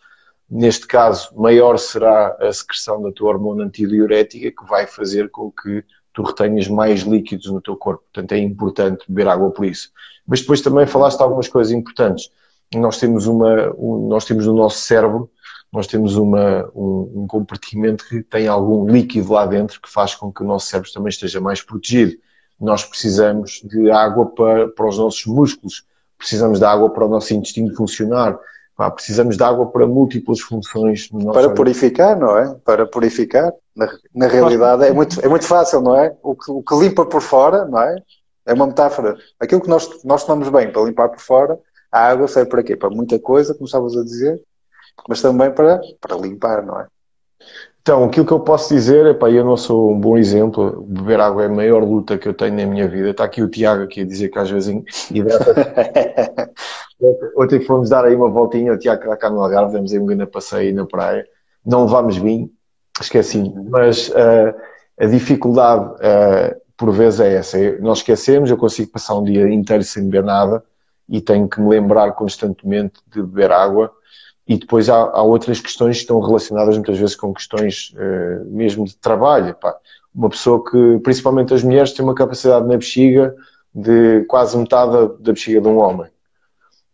[0.51, 5.83] neste caso, maior será a secreção da tua hormona antidiurética, que vai fazer com que
[6.12, 8.03] tu retenhas mais líquidos no teu corpo.
[8.12, 9.91] Portanto, é importante beber água por isso.
[10.27, 12.31] Mas depois também falaste algumas coisas importantes.
[12.75, 15.31] Nós temos, uma, um, nós temos no nosso cérebro
[15.73, 20.33] nós temos uma, um, um, compartimento que tem algum líquido lá dentro que faz com
[20.33, 22.16] que o nosso cérebro também esteja mais protegido.
[22.59, 25.85] Nós precisamos de água para, para os nossos músculos,
[26.16, 28.39] precisamos de água para o nosso intestino funcionar,
[28.77, 31.11] pá, precisamos de água para múltiplas funções.
[31.12, 32.55] No para purificar, não é?
[32.64, 33.53] Para purificar.
[33.77, 36.16] Na, na realidade é muito, é muito fácil, não é?
[36.23, 38.03] O que, o que limpa por fora, não é?
[38.47, 39.16] É uma metáfora.
[39.39, 41.59] Aquilo que nós, nós tomamos bem para limpar por fora,
[41.93, 42.75] a água serve para quê?
[42.75, 44.41] Para muita coisa, como estavas a dizer,
[45.09, 46.86] mas também para, para limpar, não é?
[47.88, 51.44] Então, aquilo que eu posso dizer, epá, eu não sou um bom exemplo, beber água
[51.44, 53.11] é a maior luta que eu tenho na minha vida.
[53.11, 56.53] Está aqui o Tiago aqui a dizer que às vezes hidrata.
[57.34, 60.05] Ontem fomos dar aí uma voltinha, o Tiago está cá no Algarve, demos aí um
[60.05, 61.26] grande passeio na praia.
[61.64, 62.51] Não levámos vinho,
[63.01, 63.51] esqueci.
[63.70, 64.55] Mas uh,
[65.01, 67.78] a dificuldade uh, por vezes é essa.
[67.78, 70.62] Nós esquecemos, eu consigo passar um dia inteiro sem beber nada
[71.09, 73.90] e tenho que me lembrar constantemente de beber água
[74.49, 78.86] e depois há, há, outras questões que estão relacionadas muitas vezes com questões uh, mesmo
[78.86, 79.55] de trabalho.
[79.55, 79.76] Pá.
[80.14, 83.36] Uma pessoa que, principalmente as mulheres, tem uma capacidade na bexiga
[83.74, 86.11] de quase metade da, da bexiga de um homem.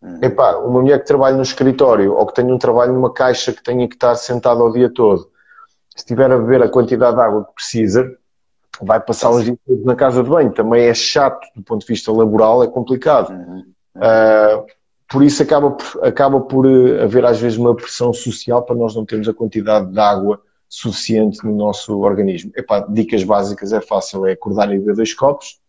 [0.01, 0.19] Uhum.
[0.21, 3.63] Epá, uma mulher que trabalha no escritório ou que tenha um trabalho numa caixa que
[3.63, 5.31] tenha que estar sentada o dia todo,
[5.95, 8.15] se estiver a beber a quantidade de água que precisa,
[8.81, 10.51] vai passar uns dias na casa de banho.
[10.51, 13.31] Também é chato do ponto de vista laboral, é complicado.
[13.31, 13.65] Uhum.
[13.95, 14.65] Uh,
[15.09, 18.95] por isso acaba por, acaba por eh, haver às vezes uma pressão social para nós
[18.95, 22.51] não termos a quantidade de água suficiente no nosso organismo.
[22.55, 25.59] Epá, dicas básicas é fácil, é acordar e beber dois copos,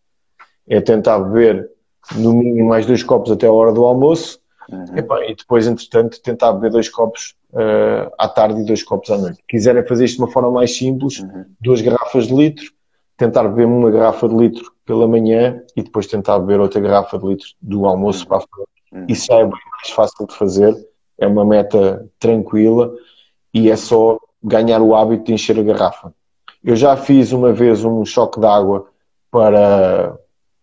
[0.67, 1.71] é tentar beber
[2.15, 4.97] no mínimo mais dois copos até a hora do almoço, uhum.
[4.97, 9.19] Epá, e depois, entretanto, tentar beber dois copos uh, à tarde e dois copos à
[9.19, 9.39] noite.
[9.49, 11.45] Quiserem fazer isto de uma forma mais simples, uhum.
[11.61, 12.73] duas garrafas de litro,
[13.17, 17.27] tentar beber uma garrafa de litro pela manhã e depois tentar beber outra garrafa de
[17.27, 18.29] litro do almoço uhum.
[18.29, 18.76] para a frente.
[19.09, 20.75] Isso já é bem mais fácil de fazer,
[21.19, 22.93] é uma meta tranquila
[23.53, 26.15] e é só ganhar o hábito de encher a garrafa.
[26.63, 28.89] Eu já fiz uma vez um choque de água
[29.31, 30.19] para,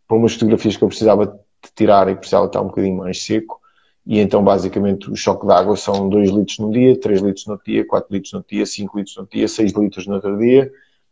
[0.07, 3.61] para umas fotografias que eu precisava de tirar e precisava estar um bocadinho mais seco.
[4.05, 7.59] E então, basicamente, o choque de água são 2 litros num dia, 3 litros no
[7.65, 10.71] dia, 4 litros no dia, 5 litros no dia, 6 litros no outro dia.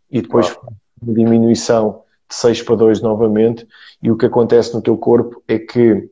[0.09, 0.73] E depois, wow.
[1.01, 3.65] uma diminuição de 6 para 2 novamente.
[4.03, 6.09] E o que acontece no teu corpo é que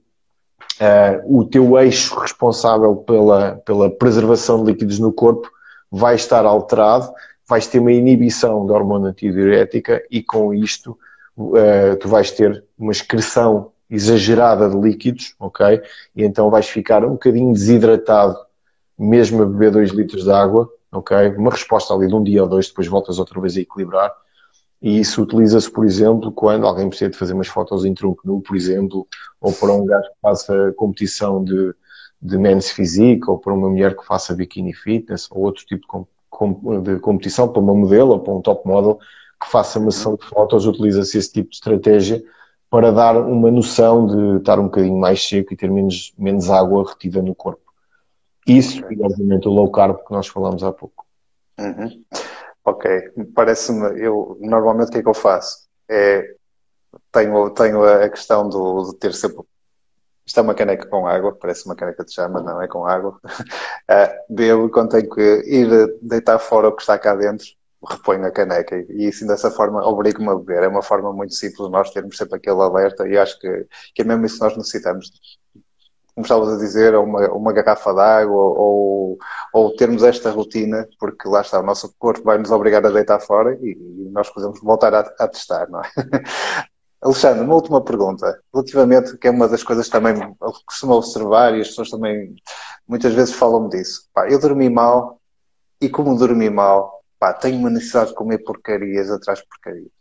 [0.80, 5.52] uh, o teu eixo responsável pela, pela preservação de líquidos no corpo
[5.92, 7.12] vai estar alterado,
[7.48, 10.98] vais ter uma inibição da hormona antidiurética e com isto
[11.38, 15.82] uh, tu vais ter uma excreção exagerada de líquidos, ok?
[16.16, 18.38] E então vais ficar um bocadinho desidratado,
[18.98, 21.30] mesmo a beber 2 litros de água, ok?
[21.30, 24.12] Uma resposta ali de um dia ou dois, depois voltas outra vez a equilibrar.
[24.82, 28.42] E isso utiliza-se, por exemplo, quando alguém precisa de fazer umas fotos em tronco nu,
[28.42, 29.06] por exemplo,
[29.42, 31.74] ou para um gajo que faça competição de,
[32.22, 36.08] de men's physique, ou para uma mulher que faça bikini fitness, ou outro tipo
[36.84, 38.98] de, competição, para uma modelo ou para um top model
[39.42, 42.24] que faça uma sessão de fotos, utiliza-se esse tipo de estratégia
[42.70, 46.88] para dar uma noção de estar um bocadinho mais seco e ter menos, menos água
[46.88, 47.62] retida no corpo.
[48.46, 51.06] Isso, e obviamente o low carb que nós falamos há pouco.
[51.60, 52.04] Uhum.
[52.70, 52.86] Ok,
[53.34, 55.68] parece-me, eu normalmente o que é que eu faço?
[55.90, 56.36] É,
[57.12, 59.44] tenho, tenho a questão do, de ter sempre.
[60.26, 63.20] Isto é uma caneca com água, parece uma caneca de chama, não é com água.
[63.26, 67.48] Uh, bebo quando tenho que ir deitar fora o que está cá dentro,
[67.84, 70.64] reponho a caneca e assim dessa forma obrigo-me a beber.
[70.64, 74.04] É uma forma muito simples de nós termos sempre aquele alerta e acho que, que
[74.04, 75.12] é mesmo isso que nós necessitamos
[76.14, 79.18] como estavas a dizer, uma, uma garrafa de água ou,
[79.54, 83.20] ou termos esta rotina, porque lá está, o nosso corpo vai nos obrigar a deitar
[83.20, 85.90] fora e, e nós podemos voltar a, a testar, não é?
[87.02, 88.42] Alexandre, uma última pergunta.
[88.54, 90.16] Relativamente, que é uma das coisas que também
[90.66, 92.36] costumo observar e as pessoas também
[92.88, 94.10] muitas vezes falam disso.
[94.14, 95.20] Pá, eu dormi mal
[95.80, 99.92] e como dormi mal, pá, tenho uma necessidade de comer porcarias atrás de porcarias.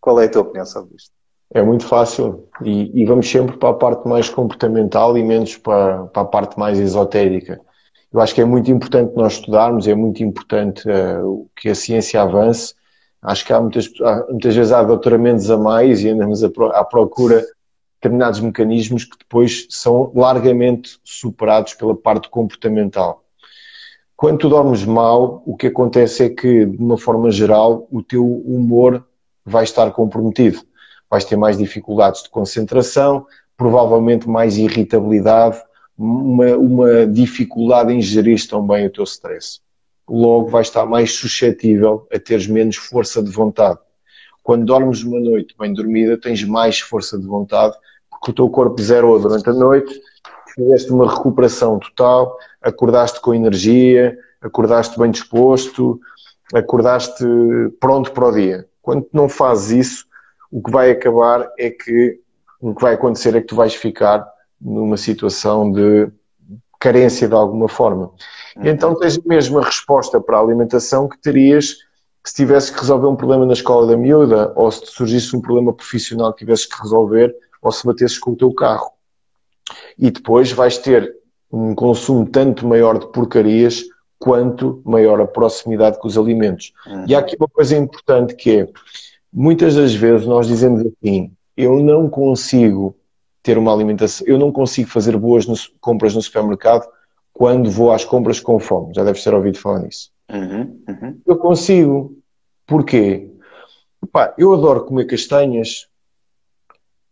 [0.00, 1.12] Qual é a tua opinião sobre isto?
[1.52, 6.04] É muito fácil e, e, vamos sempre para a parte mais comportamental e menos para,
[6.06, 7.60] para, a parte mais esotérica.
[8.12, 12.22] Eu acho que é muito importante nós estudarmos, é muito importante uh, que a ciência
[12.22, 12.74] avance.
[13.22, 16.84] Acho que há muitas, há, muitas vezes há doutoramentos a mais e andamos a, à
[16.84, 17.46] procura de
[18.00, 23.22] determinados mecanismos que depois são largamente superados pela parte comportamental.
[24.16, 28.24] Quando tu dormes mal, o que acontece é que, de uma forma geral, o teu
[28.24, 29.04] humor
[29.44, 30.60] vai estar comprometido
[31.10, 33.26] vais ter mais dificuldades de concentração,
[33.56, 35.60] provavelmente mais irritabilidade,
[35.96, 39.60] uma, uma dificuldade em gerir também o teu stress.
[40.08, 43.78] Logo vais estar mais suscetível a teres menos força de vontade.
[44.42, 47.74] Quando dormes uma noite bem dormida, tens mais força de vontade,
[48.10, 49.98] porque o teu corpo zerou durante a noite,
[50.54, 55.98] fizeste uma recuperação total, acordaste com energia, acordaste bem disposto,
[56.52, 57.24] acordaste
[57.80, 58.68] pronto para o dia.
[58.82, 60.06] Quando não fazes isso,
[60.54, 62.20] o que vai acabar é que
[62.60, 64.24] o que vai acontecer é que tu vais ficar
[64.60, 66.08] numa situação de
[66.78, 68.12] carência de alguma forma.
[68.62, 71.78] E então tens a mesma resposta para a alimentação que terias
[72.24, 75.72] se tivesse que resolver um problema na escola da miúda, ou se surgisse um problema
[75.72, 78.92] profissional que tivesses que resolver, ou se batesses com o teu carro.
[79.98, 81.12] E depois vais ter
[81.50, 83.82] um consumo tanto maior de porcarias
[84.20, 86.72] quanto maior a proximidade com os alimentos.
[86.86, 87.04] Uhum.
[87.08, 88.68] E há aqui uma coisa importante que é,
[89.34, 92.96] muitas das vezes nós dizemos assim: eu não consigo
[93.42, 96.86] ter uma alimentação, eu não consigo fazer boas no, compras no supermercado
[97.32, 98.94] quando vou às compras com fome.
[98.94, 100.10] Já deves ter ouvido falar nisso.
[100.32, 101.20] Uhum, uhum.
[101.26, 102.16] Eu consigo.
[102.66, 103.30] Porquê?
[104.02, 105.88] Epá, eu adoro comer castanhas.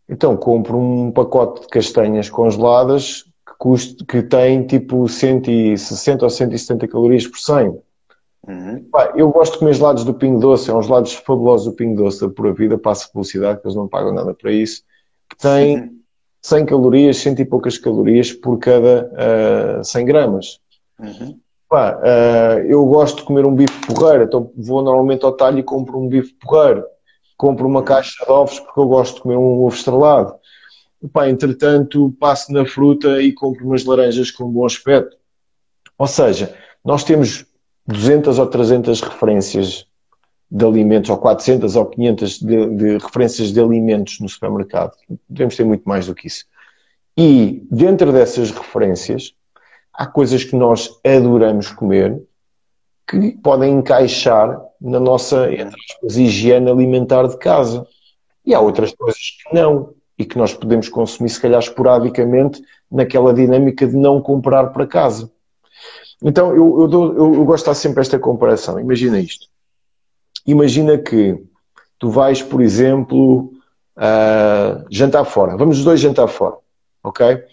[0.07, 6.87] Então compro um pacote de castanhas congeladas que, custa, que tem tipo 160 ou 170
[6.87, 7.79] calorias por 100.
[8.47, 8.83] Uhum.
[8.91, 12.03] Pá, eu gosto de comer gelados do Pingo Doce, é uns gelados fabulosos do Pingo
[12.03, 14.83] Doce da Pura Vida, passo publicidade, que eles não pagam nada para isso,
[15.29, 15.99] que tem uhum.
[16.41, 20.59] 100 calorias, 100 e poucas calorias por cada uh, ah, 100 gramas.
[20.99, 21.39] Uhum.
[21.69, 25.63] Pá, uh, eu gosto de comer um bife porreiro, então vou normalmente ao talho e
[25.63, 26.85] compro um bife porreiro.
[27.37, 30.35] Compro uma caixa de ovos porque eu gosto de comer um ovo estrelado.
[31.11, 35.17] Pá, entretanto, passo na fruta e compro umas laranjas com bom aspecto.
[35.97, 37.45] Ou seja, nós temos
[37.87, 39.85] 200 ou 300 referências
[40.49, 44.93] de alimentos, ou 400 ou 500 de, de, referências de alimentos no supermercado.
[45.27, 46.45] Devemos ter muito mais do que isso.
[47.17, 49.33] E dentro dessas referências,
[49.93, 52.21] há coisas que nós adoramos comer
[53.07, 57.85] que podem encaixar na nossa aspas, higiene alimentar de casa.
[58.45, 62.61] E há outras coisas que não, e que nós podemos consumir, se calhar, esporadicamente,
[62.91, 65.31] naquela dinâmica de não comprar para casa.
[66.23, 68.79] Então, eu, eu, dou, eu, eu gosto de dar sempre esta comparação.
[68.79, 69.47] Imagina isto.
[70.45, 71.37] Imagina que
[71.99, 73.51] tu vais, por exemplo,
[73.97, 75.57] uh, jantar fora.
[75.57, 76.55] Vamos os dois jantar fora,
[77.03, 77.43] ok?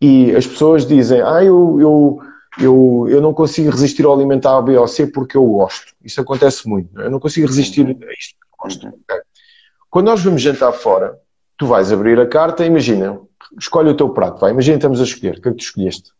[0.00, 2.18] E as pessoas dizem, ah, eu, eu,
[2.60, 5.92] eu, eu não consigo resistir ao alimentar A, B ou C porque eu gosto.
[6.04, 7.00] Isso acontece muito.
[7.00, 7.06] É?
[7.06, 8.84] Eu não consigo resistir a isto gosto.
[8.84, 9.00] Uhum.
[9.04, 9.20] Okay?
[9.90, 11.18] Quando nós vamos jantar fora,
[11.56, 13.20] tu vais abrir a carta, imagina,
[13.58, 14.50] escolhe o teu prato, vai.
[14.50, 16.10] Imagina estamos a escolher, o que é que tu escolheste?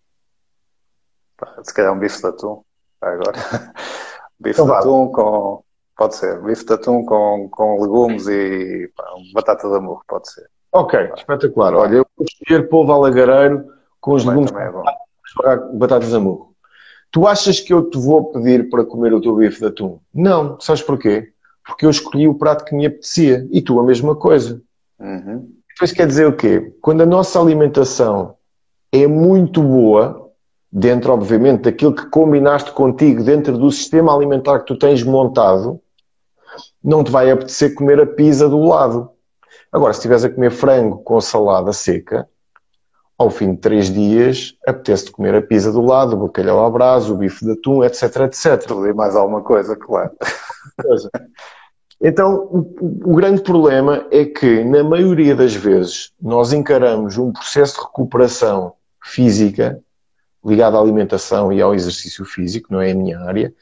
[1.62, 2.62] Se calhar um bife de atum.
[3.00, 3.32] agora.
[4.40, 5.62] bife então, de atum com.
[5.96, 6.40] Pode ser.
[6.42, 10.48] Bife de atum com, com legumes e pá, batata de amor, pode ser.
[10.72, 11.74] Ok, espetacular.
[11.74, 13.66] Olha, eu vou escolher polvo alagareiro
[14.00, 16.48] com os legumes é batatas de amor.
[17.10, 19.98] Tu achas que eu te vou pedir para comer o teu bife de atum?
[20.12, 20.58] Não.
[20.60, 21.32] Sabes porquê?
[21.66, 23.46] Porque eu escolhi o prato que me apetecia.
[23.50, 24.60] E tu a mesma coisa.
[24.98, 25.50] Uhum.
[25.72, 26.74] Então isso quer dizer o quê?
[26.80, 28.36] Quando a nossa alimentação
[28.92, 30.27] é muito boa,
[30.70, 35.80] dentro, obviamente, daquilo que combinaste contigo, dentro do sistema alimentar que tu tens montado,
[36.82, 39.10] não te vai apetecer comer a pizza do lado.
[39.72, 42.28] Agora, se estiveres a comer frango com salada seca,
[43.18, 47.12] ao fim de três dias, apetece-te comer a pizza do lado, o bacalhau à brasa,
[47.12, 48.64] o bife de atum, etc, etc.
[48.66, 50.12] Tudo e mais alguma coisa, claro.
[52.00, 57.74] Então, o, o, grande problema é que, na maioria das vezes, nós encaramos um processo
[57.74, 59.82] de recuperação física
[60.44, 63.52] ligado à alimentação e ao exercício físico, não é a minha área,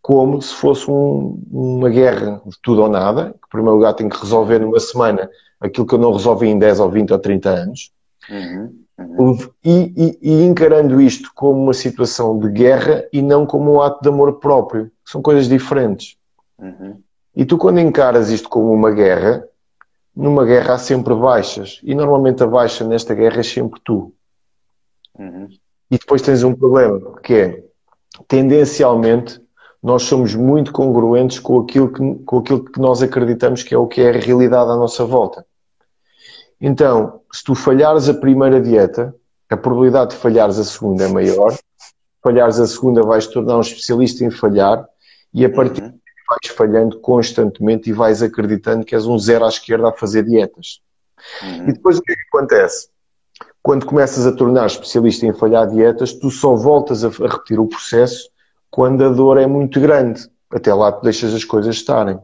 [0.00, 4.10] como se fosse um, uma guerra de tudo ou nada, que, em primeiro lugar, tenho
[4.10, 5.28] que resolver numa semana
[5.60, 7.92] aquilo que eu não resolvi em 10 ou 20 ou 30 anos.
[8.30, 8.84] Uhum.
[8.98, 9.38] Uhum.
[9.64, 14.02] E, e, e, encarando isto como uma situação de guerra e não como um ato
[14.02, 14.90] de amor próprio.
[15.04, 16.16] São coisas diferentes.
[16.58, 17.00] Uhum.
[17.34, 19.46] E tu, quando encaras isto como uma guerra,
[20.14, 21.80] numa guerra há sempre baixas.
[21.84, 24.12] E normalmente a baixa nesta guerra é sempre tu.
[25.90, 27.64] E depois tens um problema, que é,
[28.26, 29.40] tendencialmente,
[29.82, 33.86] nós somos muito congruentes com aquilo que, com aquilo que nós acreditamos que é o
[33.86, 35.46] que é a realidade à nossa volta.
[36.60, 39.14] Então, se tu falhares a primeira dieta,
[39.48, 41.56] a probabilidade de falhares a segunda é maior.
[42.22, 44.86] Falhares a segunda vais tornar um especialista em falhar
[45.32, 45.98] e a partir uhum.
[46.28, 50.80] vais falhando constantemente e vais acreditando que és um zero à esquerda a fazer dietas.
[51.42, 51.68] Uhum.
[51.68, 52.88] E depois o que, é que acontece?
[53.62, 58.28] Quando começas a tornar especialista em falhar dietas, tu só voltas a, repetir o processo
[58.70, 60.28] quando a dor é muito grande.
[60.50, 62.18] Até lá tu deixas as coisas estarem.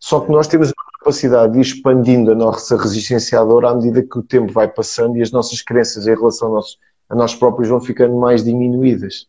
[0.00, 3.74] Só que nós temos a capacidade de ir expandindo a nossa resistência à dor à
[3.74, 6.76] medida que o tempo vai passando e as nossas crenças em relação a nós,
[7.08, 9.26] a nós próprios vão ficando mais diminuídas.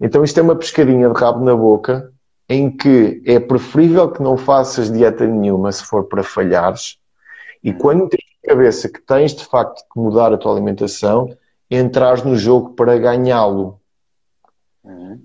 [0.00, 2.12] Então isto é uma pescadinha de rabo na boca
[2.48, 6.98] em que é preferível que não faças dieta nenhuma se for para falhares
[7.62, 11.28] e quando tens cabeça que tens de facto que mudar a tua alimentação,
[11.70, 13.78] entrares no jogo para ganhá-lo.
[14.82, 15.20] Uhum.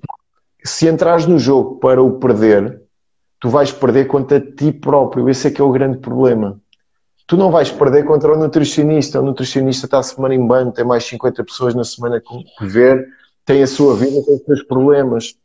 [0.63, 2.81] Se entrares no jogo para o perder,
[3.39, 5.29] tu vais perder contra ti próprio.
[5.29, 6.59] Esse é que é o grande problema.
[7.25, 9.19] Tu não vais perder contra o nutricionista.
[9.19, 13.07] O nutricionista está a semana em banho, tem mais 50 pessoas na semana que ver,
[13.45, 15.35] tem a sua vida, tem os seus problemas.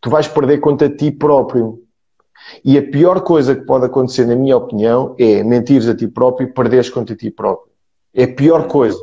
[0.00, 1.82] Tu vais perder contra ti próprio.
[2.64, 6.48] E a pior coisa que pode acontecer, na minha opinião, é mentires a ti próprio
[6.48, 7.72] e perderes contra ti próprio.
[8.14, 8.98] É a pior coisa.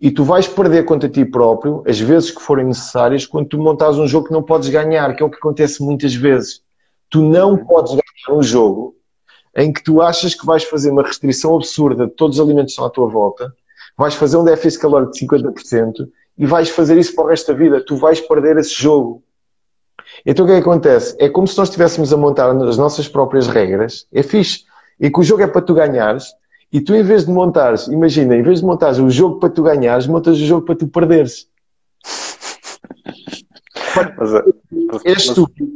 [0.00, 3.96] E tu vais perder contra ti próprio, as vezes que forem necessárias, quando tu montares
[3.96, 6.62] um jogo que não podes ganhar, que é o que acontece muitas vezes.
[7.10, 8.94] Tu não podes ganhar um jogo
[9.56, 12.72] em que tu achas que vais fazer uma restrição absurda de todos os alimentos que
[12.72, 13.54] estão à tua volta,
[13.96, 17.58] vais fazer um déficit calórico de 50% e vais fazer isso para o resto da
[17.58, 17.84] vida.
[17.84, 19.22] Tu vais perder esse jogo.
[20.26, 21.16] Então o que é que acontece?
[21.18, 24.06] É como se nós estivéssemos a montar as nossas próprias regras.
[24.12, 24.64] É fixe.
[24.98, 26.32] E que o jogo é para tu ganhares.
[26.72, 29.62] E tu, em vez de montares, imagina, em vez de montares o jogo para tu
[29.62, 31.46] ganhares, montas o jogo para tu perderes.
[34.16, 34.42] Mas, é,
[35.04, 35.70] é estúpido.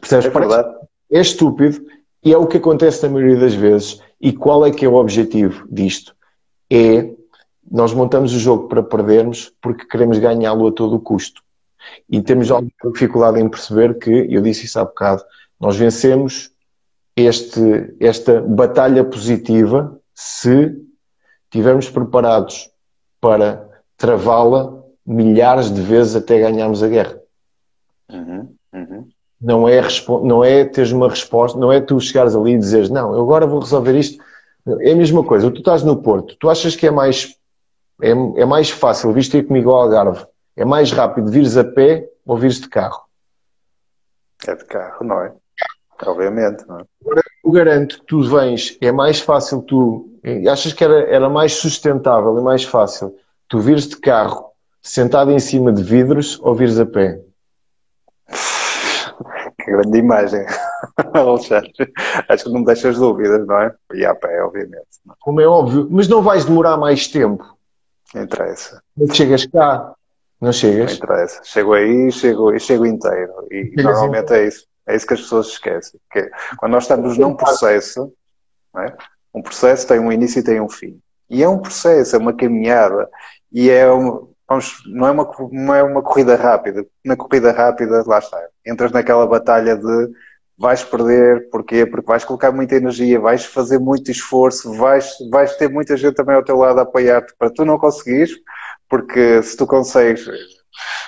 [0.00, 0.26] Percebes?
[0.26, 0.74] É, verdade.
[1.10, 1.80] é estúpido
[2.24, 4.00] e é o que acontece na maioria das vezes.
[4.20, 6.14] E qual é que é o objetivo disto?
[6.70, 7.10] É
[7.70, 11.42] nós montamos o jogo para perdermos porque queremos ganhá-lo a todo o custo.
[12.08, 15.22] E temos alguma dificuldade em perceber que, eu disse isso há bocado,
[15.60, 16.50] nós vencemos
[17.16, 20.76] este, esta batalha positiva se
[21.44, 22.70] estivermos preparados
[23.20, 27.18] para travá-la milhares de vezes até ganharmos a guerra.
[28.12, 29.08] Uhum, uhum.
[29.40, 29.80] Não é,
[30.24, 33.46] não é teres uma resposta, não é tu chegares ali e dizeres, não, eu agora
[33.46, 34.22] vou resolver isto.
[34.80, 37.34] É a mesma coisa, tu estás no Porto, tu achas que é mais,
[38.02, 40.26] é, é mais fácil, visto ir comigo ao Algarve,
[40.58, 43.04] é mais rápido vires a pé ou vires de carro?
[44.44, 45.32] É de carro, não é?
[46.04, 46.84] Obviamente, não é?
[47.00, 50.10] Agora, eu garanto que tu vens, é mais fácil tu,
[50.50, 53.16] achas que era, era mais sustentável e mais fácil
[53.48, 54.50] tu vires de carro
[54.82, 57.20] sentado em cima de vidros ou vires a pé?
[59.60, 60.46] Que grande imagem,
[61.12, 61.92] Alexandre.
[62.28, 63.74] Acho que não me deixas dúvidas, não é?
[63.92, 64.86] E a pé, obviamente.
[65.04, 65.14] Não.
[65.20, 67.44] Como é óbvio, mas não vais demorar mais tempo.
[68.14, 68.80] Interessa.
[69.12, 69.92] Chegas cá,
[70.40, 70.90] não chegas?
[70.90, 71.40] Não interessa.
[71.44, 73.32] Chego aí chego, e chego inteiro.
[73.50, 74.66] E normalmente é isso.
[74.86, 76.00] É isso que as pessoas esquecem.
[76.10, 78.12] Que quando nós estamos num processo,
[78.76, 78.94] é?
[79.34, 80.98] um processo tem um início e tem um fim.
[81.28, 83.08] E é um processo, é uma caminhada.
[83.52, 86.86] E é um, vamos, não, é uma, não é uma corrida rápida.
[87.04, 90.10] Na corrida rápida, lá está, entras naquela batalha de
[90.58, 91.86] vais perder, porquê?
[91.86, 96.34] Porque vais colocar muita energia, vais fazer muito esforço, vais, vais ter muita gente também
[96.34, 98.32] ao teu lado a apoiar-te para tu não conseguires,
[98.88, 100.26] porque se tu consegues,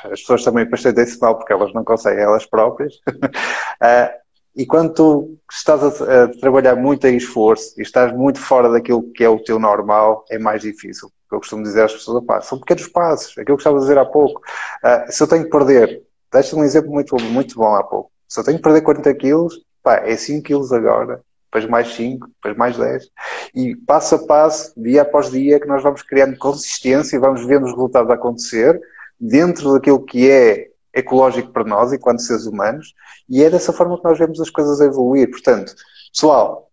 [0.04, 2.94] as pessoas também depois sentem-se mal porque elas não conseguem elas próprias.
[2.96, 4.10] uh,
[4.54, 9.10] e quando tu estás a, a, trabalhar muito em esforço e estás muito fora daquilo
[9.12, 11.10] que é o teu normal, é mais difícil.
[11.30, 14.04] Eu costumo dizer às pessoas, pá, são pequenos passos, aquilo que estava a dizer há
[14.04, 14.40] pouco.
[14.84, 16.02] Uh, se eu tenho que perder,
[16.32, 18.10] deixa um exemplo muito, muito bom há pouco.
[18.28, 21.22] Se eu tenho que perder 40 quilos, pá, é 5 quilos agora,
[21.53, 23.11] depois mais 5, depois mais 10.
[23.55, 27.64] E passo a passo, dia após dia, que nós vamos criando consistência e vamos vendo
[27.64, 28.80] os resultados acontecer
[29.18, 32.94] dentro daquilo que é ecológico para nós, enquanto seres humanos,
[33.28, 35.28] e é dessa forma que nós vemos as coisas evoluir.
[35.30, 35.74] Portanto,
[36.12, 36.70] pessoal,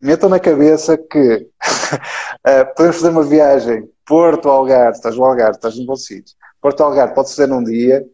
[0.00, 1.48] metam na cabeça que
[2.46, 6.34] eh, podemos fazer uma viagem Porto Algarve, estás no Algarve, estás num bom sítio.
[6.60, 8.04] Porto Algarve pode ser num dia,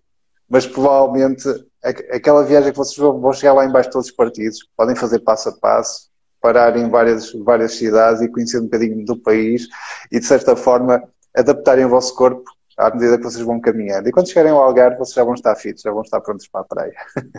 [0.53, 1.49] mas provavelmente
[1.83, 6.11] aquela viagem que vocês vão chegar lá embaixo todos partidos, podem fazer passo a passo,
[6.43, 9.67] parar em várias, várias cidades e conhecer um bocadinho do país
[10.13, 11.03] e de certa forma
[11.35, 12.45] adaptarem o vosso corpo
[12.77, 14.11] à medida que vocês vão caminhando.
[14.11, 16.61] E quando chegarem ao Algarve, vocês já vão estar fitos, já vão estar prontos para
[16.61, 16.95] a praia.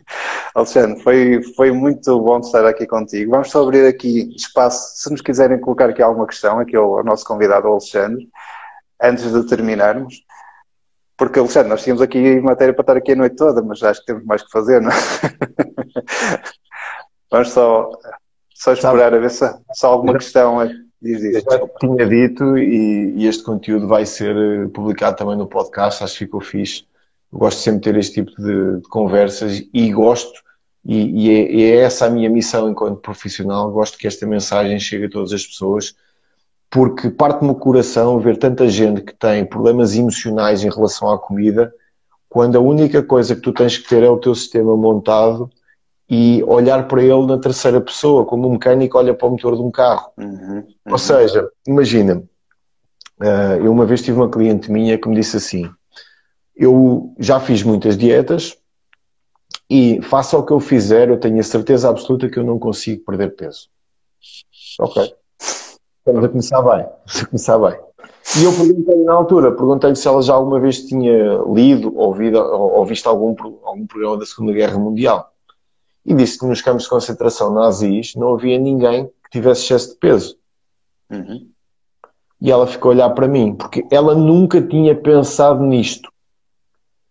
[0.55, 3.29] Alexandre, foi, foi muito bom estar aqui contigo.
[3.29, 7.03] Vamos só abrir aqui espaço, se nos quiserem colocar aqui alguma questão, aqui ao, ao
[7.03, 8.27] nosso convidado, Alexandre,
[8.99, 10.23] antes de terminarmos.
[11.17, 14.07] Porque, Alexandre, nós tínhamos aqui matéria para estar aqui a noite toda, mas acho que
[14.07, 14.95] temos mais que fazer, não é?
[17.31, 17.89] Vamos só,
[18.53, 20.57] só esperar a ver se, se há alguma questão.
[21.01, 21.43] Diz, diz,
[21.79, 26.19] tinha dito e, e, este conteúdo vai ser eh, publicado também no podcast, acho que
[26.19, 26.85] ficou fixe.
[27.31, 30.41] Eu gosto sempre de ter este tipo de, de conversas e gosto,
[30.85, 34.79] e, e, é, e, é, essa a minha missão enquanto profissional, gosto que esta mensagem
[34.79, 35.93] chegue a todas as pessoas,
[36.73, 41.71] porque parte-me o coração ver tanta gente que tem problemas emocionais em relação à comida,
[42.27, 45.51] quando a única coisa que tu tens que ter é o teu sistema montado
[46.09, 49.61] e olhar para ele na terceira pessoa, como um mecânico olha para o motor de
[49.61, 50.13] um carro.
[50.17, 50.65] Uhum, uhum.
[50.89, 52.23] Ou seja, imagina,
[53.21, 55.69] eh, eu uma vez tive uma cliente minha que me disse assim:
[56.55, 58.57] Eu já fiz muitas dietas
[59.69, 63.05] e faça o que eu fizer, eu tenho a certeza absoluta que eu não consigo
[63.05, 63.69] perder peso.
[64.79, 65.13] Ok.
[66.05, 66.85] Estamos a começar bem.
[67.05, 67.79] Estamos a começar bem.
[68.37, 72.85] E eu perguntei na altura, perguntei-lhe se ela já alguma vez tinha lido, ouvido ou
[72.85, 73.33] visto algum,
[73.63, 75.31] algum programa da Segunda Guerra Mundial
[76.05, 79.99] e disse que nos campos de concentração nazis não havia ninguém que tivesse excesso de
[79.99, 80.37] peso.
[81.09, 81.47] Uhum.
[82.41, 86.11] E ela ficou a olhar para mim, porque ela nunca tinha pensado nisto.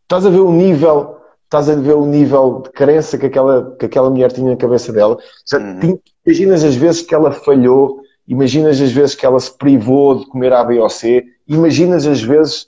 [0.03, 3.87] Estás a ver o nível, estás a ver o nível de crença que aquela, que
[3.87, 5.17] aquela mulher tinha na cabeça dela.
[5.55, 5.99] Uhum.
[6.27, 8.02] Imaginas as vezes que ela falhou,
[8.33, 12.23] imaginas as vezes que ela se privou de comer A, B ou C, imaginas as
[12.23, 12.67] vezes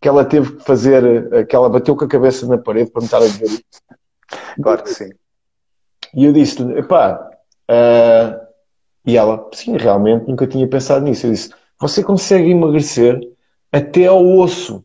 [0.00, 3.04] que ela teve que fazer, que ela bateu com a cabeça na parede para me
[3.04, 3.62] estar a dizer isso.
[4.62, 5.10] Claro que sim.
[6.14, 7.30] E eu disse-lhe, epá,
[7.70, 8.46] uh,
[9.04, 11.26] e ela, sim, realmente nunca tinha pensado nisso.
[11.26, 13.20] Eu disse, você consegue emagrecer
[13.70, 14.82] até ao osso,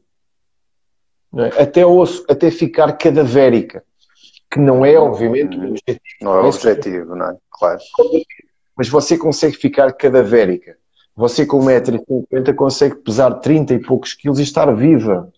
[1.38, 1.64] é?
[1.64, 3.82] até ao osso, até ficar cadavérica,
[4.52, 6.00] que não é, obviamente, o objetivo.
[6.22, 7.38] Não é o objetivo, não é?
[7.50, 7.80] Claro.
[8.82, 10.76] Mas você consegue ficar cadavérica.
[11.16, 15.32] Você com 1,50m consegue pesar 30 e poucos quilos e estar viva.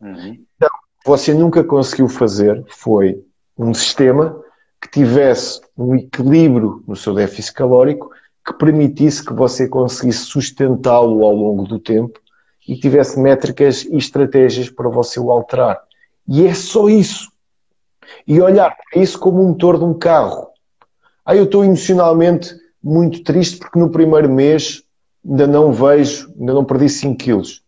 [0.00, 0.44] Uhum.
[0.56, 0.68] Então,
[1.06, 3.24] você nunca conseguiu fazer foi
[3.56, 4.42] um sistema
[4.82, 8.10] que tivesse um equilíbrio no seu déficit calórico
[8.44, 12.18] que permitisse que você conseguisse sustentá-lo ao longo do tempo
[12.66, 15.80] e tivesse métricas e estratégias para você o alterar.
[16.26, 17.30] E é só isso.
[18.26, 20.48] E olhar para isso como um motor de um carro.
[21.28, 24.82] Ah, eu estou emocionalmente muito triste porque no primeiro mês
[25.22, 27.62] ainda não vejo, ainda não perdi 5 quilos.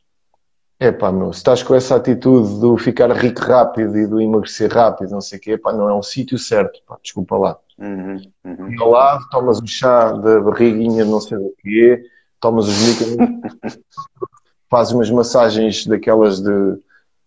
[0.79, 4.73] É pá, meu, se estás com essa atitude do ficar rico rápido e do emagrecer
[4.73, 7.59] rápido, não sei o quê, pá, não é um sítio certo, pá, desculpa lá.
[7.77, 8.89] Uhum, uhum.
[8.89, 12.03] lado, tomas um chá da barriguinha, não sei o quê,
[12.41, 13.79] tomas os medicamentos,
[14.71, 16.79] fazes umas massagens daquelas de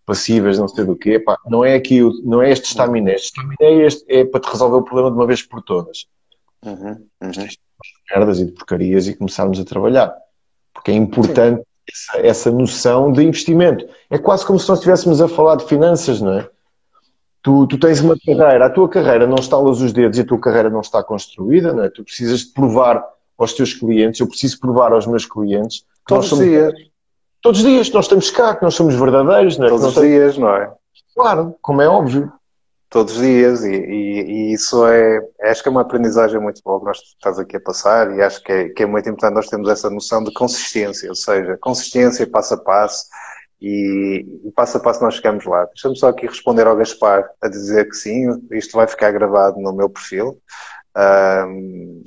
[0.04, 3.84] passivas, não sei do quê, pá, não é aqui, não é este estaminé, este estaminé
[3.84, 6.08] é, este, é para te resolver o problema de uma vez por todas.
[6.66, 7.48] Uhum, uhum.
[8.12, 10.16] Merdas e de porcarias e começarmos a trabalhar.
[10.74, 13.86] Porque é importante essa, essa noção de investimento.
[14.10, 16.50] É quase como se nós estivéssemos a falar de finanças, não é?
[17.42, 20.40] Tu, tu, tens uma carreira, a tua carreira não estalas os dedos e a tua
[20.40, 21.90] carreira não está construída, não é?
[21.90, 23.04] Tu precisas de provar
[23.38, 25.86] aos teus clientes, eu preciso provar aos meus clientes.
[26.08, 26.74] Todos os dias.
[27.42, 29.70] Todos os dias, nós estamos cá, que nós somos verdadeiros, não é?
[29.70, 30.72] Todos os dias, não é?
[31.14, 32.32] Claro, como é óbvio
[32.94, 36.80] todos os dias e, e, e, isso é, acho que é uma aprendizagem muito boa
[36.80, 39.48] que nós estás aqui a passar e acho que é, que é muito importante nós
[39.48, 43.06] termos essa noção de consistência, ou seja, consistência passo a passo
[43.60, 45.66] e, e passo a passo nós chegamos lá.
[45.66, 49.74] Deixa-me só aqui responder ao Gaspar a dizer que sim, isto vai ficar gravado no
[49.74, 50.40] meu perfil.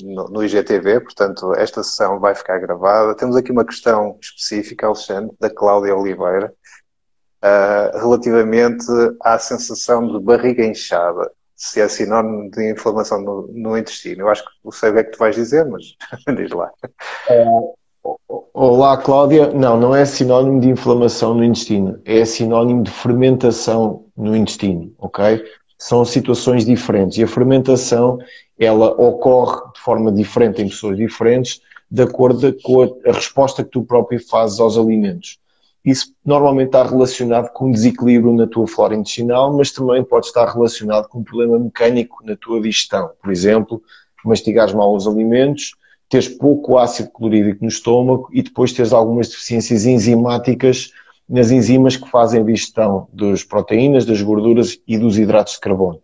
[0.05, 3.16] no, no, IGTV, portanto, esta sessão vai ficar gravada.
[3.16, 6.55] Temos aqui uma questão específica, Alexandre, da Cláudia Oliveira,
[7.47, 8.86] uh, relativamente
[9.22, 14.22] à sensação de barriga inchada se é sinónimo de inflamação no, no intestino.
[14.22, 15.97] Eu acho que não sei o que é que tu vais dizer, mas
[16.36, 16.70] diz lá.
[18.53, 19.53] olá, Cláudia.
[19.55, 21.99] Não, não é sinónimo de inflamação no intestino.
[22.05, 25.42] É sinónimo de fermentação no intestino, ok?
[25.78, 27.16] São situações diferentes.
[27.16, 28.18] E a fermentação,
[28.59, 33.70] ela ocorre de forma diferente em pessoas diferentes, de acordo com a, a resposta que
[33.70, 35.38] tu próprio fazes aos alimentos.
[35.87, 40.53] Isso normalmente está relacionado com um desequilíbrio na tua flora intestinal, mas também pode estar
[40.53, 43.11] relacionado com um problema mecânico na tua digestão.
[43.22, 43.80] Por exemplo,
[44.24, 45.76] mastigares mal os alimentos,
[46.09, 50.91] teres pouco ácido clorídrico no estômago e depois teres algumas deficiências enzimáticas
[51.28, 56.01] nas enzimas que fazem a digestão das proteínas, das gorduras e dos hidratos de carbono.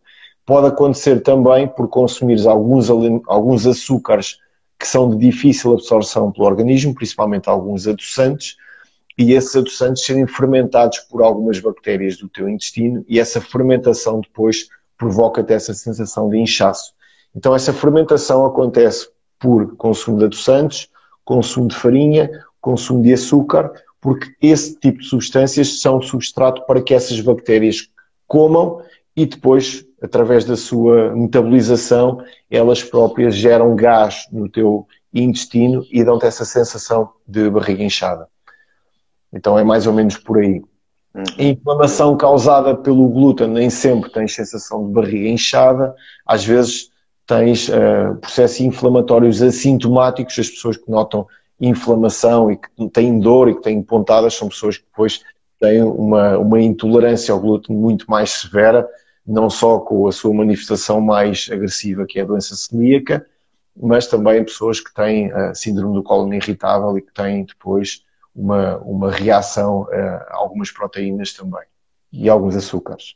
[0.46, 4.38] Pode acontecer também por consumires alguns, alguns açúcares
[4.78, 8.56] que são de difícil absorção pelo organismo, principalmente alguns adoçantes,
[9.16, 14.68] e esses adoçantes serem fermentados por algumas bactérias do teu intestino e essa fermentação depois
[14.96, 16.94] provoca-te essa sensação de inchaço.
[17.34, 19.08] Então essa fermentação acontece
[19.38, 20.88] por consumo de adoçantes,
[21.24, 26.94] consumo de farinha, consumo de açúcar, porque esse tipo de substâncias são substrato para que
[26.94, 27.88] essas bactérias
[28.26, 28.82] comam
[29.16, 36.26] e depois, através da sua metabolização, elas próprias geram gás no teu intestino e dão-te
[36.26, 38.31] essa sensação de barriga inchada.
[39.32, 40.62] Então é mais ou menos por aí.
[41.14, 41.24] Uhum.
[41.38, 45.94] A inflamação causada pelo glúten nem sempre tens sensação de barriga inchada,
[46.26, 46.90] às vezes
[47.26, 51.26] tens uh, processos inflamatórios assintomáticos, as pessoas que notam
[51.60, 55.22] inflamação e que têm dor e que têm pontadas são pessoas que depois
[55.60, 58.88] têm uma, uma intolerância ao glúten muito mais severa,
[59.24, 63.24] não só com a sua manifestação mais agressiva, que é a doença celíaca,
[63.80, 68.02] mas também pessoas que têm uh, síndrome do colo irritável e que têm depois
[68.34, 71.62] uma, uma reação a algumas proteínas também
[72.12, 73.14] e alguns açúcares.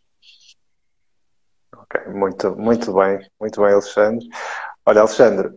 [1.75, 4.27] Ok, muito, muito bem, muito bem, Alexandre.
[4.85, 5.55] Olha, Alexandre,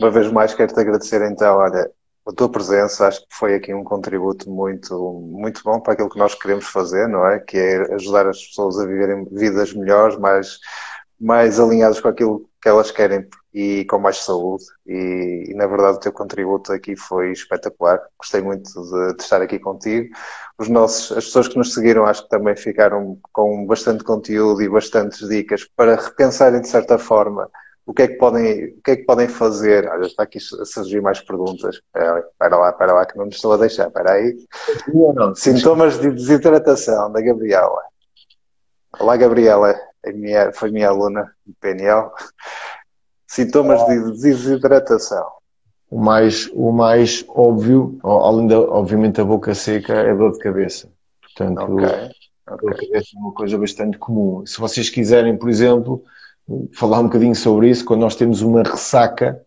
[0.00, 1.90] uma vez mais quero-te agradecer então, olha,
[2.26, 6.18] a tua presença, acho que foi aqui um contributo muito, muito bom para aquilo que
[6.18, 7.38] nós queremos fazer, não é?
[7.40, 10.58] Que é ajudar as pessoas a viverem vidas melhores, mais,
[11.18, 14.64] mais alinhadas com aquilo que elas querem e com mais saúde.
[14.86, 18.00] E, e, na verdade o teu contributo aqui foi espetacular.
[18.18, 20.14] Gostei muito de, de, estar aqui contigo.
[20.58, 24.68] Os nossos, as pessoas que nos seguiram acho que também ficaram com bastante conteúdo e
[24.68, 27.48] bastantes dicas para repensarem de certa forma
[27.88, 29.88] o que é que podem, o que é que podem fazer.
[29.88, 31.76] Olha, está aqui a surgir mais perguntas.
[31.76, 33.88] Espera lá, espera lá, que não nos estou a deixar.
[33.88, 34.36] Espera aí.
[35.34, 37.82] Sintomas de desidratação da Gabriela.
[39.00, 39.87] Olá, Gabriela.
[40.06, 42.10] Minha, foi minha aluna de PNL.
[43.26, 45.26] Sintomas de desidratação.
[45.90, 50.90] O mais, o mais óbvio, além da, obviamente, da boca seca, é dor de cabeça.
[51.22, 51.86] Portanto, okay.
[51.86, 52.68] Okay.
[52.68, 54.44] dor de cabeça é uma coisa bastante comum.
[54.46, 56.04] Se vocês quiserem, por exemplo,
[56.72, 59.42] falar um bocadinho sobre isso, quando nós temos uma ressaca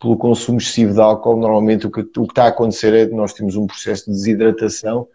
[0.00, 3.14] pelo consumo excessivo de álcool, normalmente o que, o que está a acontecer é que
[3.14, 5.08] nós temos um processo de desidratação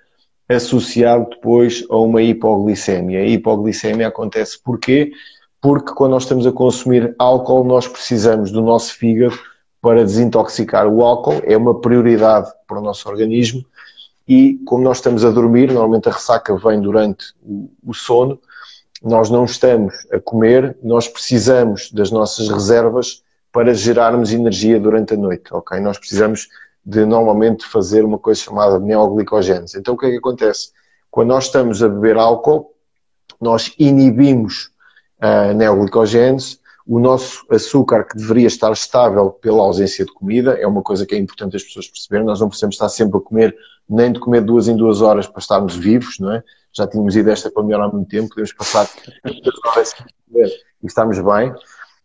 [0.50, 3.20] associado depois a uma hipoglicemia.
[3.20, 5.12] A hipoglicemia acontece porquê?
[5.62, 9.38] Porque quando nós estamos a consumir álcool, nós precisamos do nosso fígado
[9.82, 10.88] para desintoxicar.
[10.88, 13.64] O álcool é uma prioridade para o nosso organismo
[14.28, 17.34] e como nós estamos a dormir, normalmente a ressaca vem durante
[17.84, 18.40] o sono,
[19.02, 25.18] nós não estamos a comer, nós precisamos das nossas reservas para gerarmos energia durante a
[25.18, 25.80] noite, ok?
[25.80, 26.48] Nós precisamos
[26.90, 29.78] de normalmente fazer uma coisa chamada neoglicogênese.
[29.78, 30.72] Então o que é que acontece?
[31.12, 32.74] Quando nós estamos a beber álcool,
[33.40, 34.72] nós inibimos
[35.22, 40.82] a neoglicogênese, o nosso açúcar que deveria estar estável pela ausência de comida, é uma
[40.82, 43.56] coisa que é importante as pessoas perceberem, nós não precisamos estar sempre a comer,
[43.88, 46.44] nem de comer duas em duas horas para estarmos vivos, não é?
[46.74, 48.90] Já tínhamos ido esta para melhorar há muito tempo, podemos passar
[49.24, 49.94] duas horas
[50.82, 51.54] e estamos bem.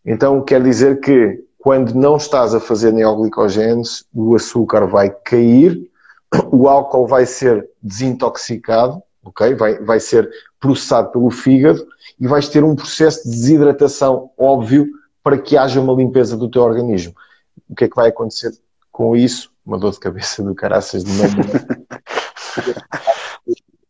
[0.04, 5.90] Então quer dizer que quando não estás a fazer neoglicogênese, o açúcar vai cair,
[6.52, 9.54] o álcool vai ser desintoxicado, ok?
[9.54, 10.28] Vai, vai ser
[10.60, 11.88] processado pelo fígado
[12.20, 14.90] e vais ter um processo de desidratação óbvio
[15.22, 17.14] para que haja uma limpeza do teu organismo.
[17.66, 18.52] O que é que vai acontecer
[18.92, 19.50] com isso?
[19.64, 21.34] Uma dor de cabeça do caraças de novo.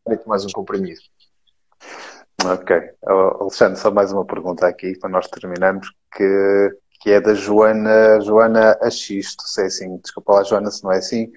[0.28, 1.00] mais um comprimido.
[2.44, 2.76] Ok.
[3.40, 6.70] Alexandre, só mais uma pergunta aqui para nós terminarmos, que
[7.04, 10.96] que é da Joana, Joana Axisto, se é assim, desculpa lá Joana se não é
[10.96, 11.30] assim.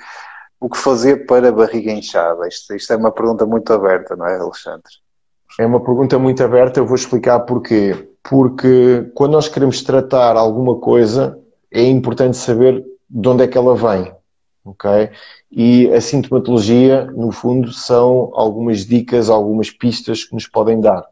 [0.61, 2.47] o que fazer para barriga inchada?
[2.47, 4.89] Isto, isto é uma pergunta muito aberta, não é, Alexandre?
[5.59, 8.07] É uma pergunta muito aberta, eu vou explicar porquê.
[8.23, 11.37] Porque quando nós queremos tratar alguma coisa,
[11.69, 14.15] é importante saber de onde é que ela vem,
[14.63, 15.09] ok?
[15.51, 21.05] E a sintomatologia, no fundo, são algumas dicas, algumas pistas que nos podem dar.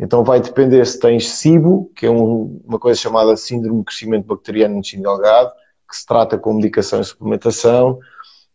[0.00, 4.26] Então vai depender se tens SIBO, que é um, uma coisa chamada Síndrome de Crescimento
[4.26, 5.52] Bacteriano no Intestino Delgado,
[5.88, 7.98] que se trata com medicação e suplementação.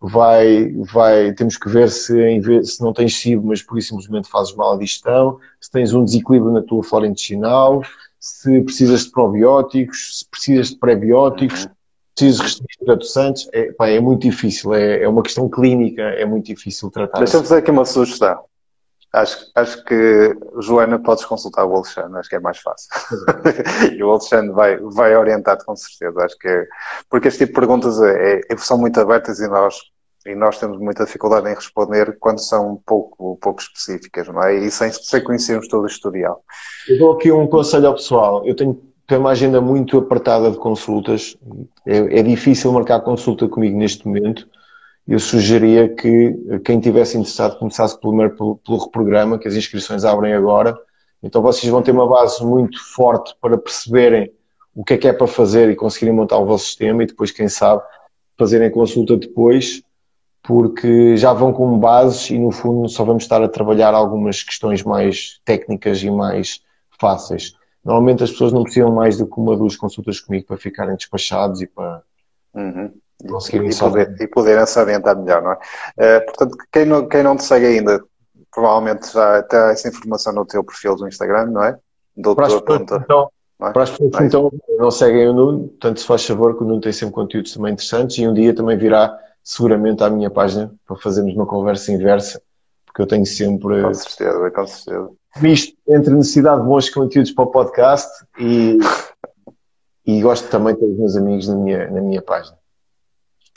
[0.02, 4.56] Vai, vai, temos que ver se, se não tens SIBO, mas por isso simplesmente fazes
[4.56, 7.82] mal à digestão, se tens um desequilíbrio na tua flora intestinal,
[8.20, 11.68] se precisas de probióticos, se precisas de prebióticos,
[12.16, 13.48] precisas restringir adoçantes.
[13.54, 17.20] É, pá, é muito difícil, é, é uma questão clínica, é muito difícil tratar.
[17.20, 18.44] Deixa-me fazer aqui uma sugestão.
[19.16, 22.90] Acho, acho que, Joana, podes consultar o Alexandre, acho que é mais fácil.
[23.96, 26.26] e o Alexandre vai, vai orientar-te com certeza.
[26.26, 26.68] Acho que é,
[27.10, 29.76] porque este tipo de perguntas é, é, são muito abertas e nós,
[30.26, 34.56] e nós temos muita dificuldade em responder quando são pouco, pouco específicas, não é?
[34.56, 36.44] E sem, sem conhecermos todo o historial.
[36.90, 38.46] Eu dou aqui um conselho ao pessoal.
[38.46, 41.38] Eu tenho, tenho uma agenda muito apertada de consultas.
[41.88, 44.46] É, é difícil marcar consulta comigo neste momento
[45.08, 50.34] eu sugeria que quem tivesse interessado começasse primeiro pelo, pelo reprograma, que as inscrições abrem
[50.34, 50.76] agora.
[51.22, 54.32] Então vocês vão ter uma base muito forte para perceberem
[54.74, 57.32] o que é que é para fazer e conseguirem montar o vosso sistema e depois,
[57.32, 57.84] quem sabe,
[58.38, 59.82] fazerem consulta depois,
[60.42, 64.84] porque já vão com bases e no fundo só vamos estar a trabalhar algumas questões
[64.84, 66.62] mais técnicas e mais
[67.00, 67.54] fáceis.
[67.84, 71.62] Normalmente as pessoas não precisam mais do que uma duas consultas comigo para ficarem despachados
[71.62, 72.02] e para.
[72.56, 72.92] Uhum
[73.28, 75.56] conseguirem e, poder, e poderem se orientar melhor, não é?
[75.56, 78.04] Uh, portanto, quem não, quem não te segue ainda,
[78.52, 81.78] provavelmente já tem essa informação no teu perfil do Instagram, não é?
[82.16, 82.36] Doutor.
[82.36, 83.32] Para as pessoas, então,
[83.62, 83.72] é?
[83.72, 86.68] para as pessoas que então não seguem o Nuno, portanto, se faz favor que o
[86.68, 90.74] Nuno tem sempre conteúdos também interessantes e um dia também virá seguramente à minha página
[90.88, 92.42] para fazermos uma conversa inversa,
[92.86, 93.82] porque eu tenho sempre.
[93.84, 95.10] Com certeza, com certeza.
[95.38, 98.80] Visto entre necessidade de bons conteúdos para o podcast e,
[100.06, 102.58] e gosto também de ter os meus amigos na minha, na minha página.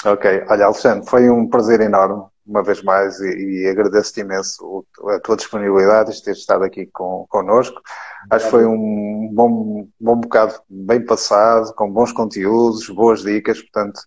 [0.05, 5.19] Ok, olha Alexandre, foi um prazer enorme, uma vez mais, e, e agradeço-te imenso a
[5.19, 7.81] tua disponibilidade de ter estado aqui com, connosco.
[8.31, 13.99] Acho que foi um bom, bom bocado bem passado, com bons conteúdos, boas dicas, portanto,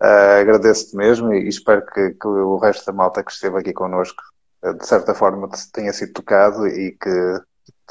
[0.00, 3.72] uh, agradeço-te mesmo e, e espero que, que, o resto da malta que esteve aqui
[3.72, 4.22] connosco,
[4.64, 7.40] uh, de certa forma, tenha sido tocado e que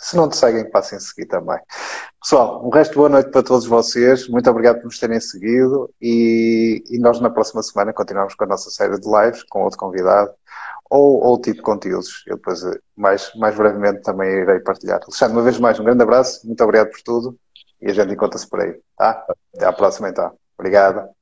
[0.01, 1.59] se não te seguem, passem a seguir também.
[2.19, 4.27] Pessoal, um resto de boa noite para todos vocês.
[4.27, 8.47] Muito obrigado por nos terem seguido e, e nós na próxima semana continuamos com a
[8.47, 10.31] nossa série de lives com outro convidado
[10.89, 12.23] ou outro tipo de conteúdos.
[12.25, 12.61] Eu depois,
[12.97, 14.99] mais, mais brevemente, também irei partilhar.
[15.03, 16.45] Alexandre, uma vez mais, um grande abraço.
[16.47, 17.37] Muito obrigado por tudo
[17.79, 18.75] e a gente encontra-se por aí.
[18.97, 19.23] Tá?
[19.55, 20.33] Até à próxima então.
[20.57, 21.20] Obrigado.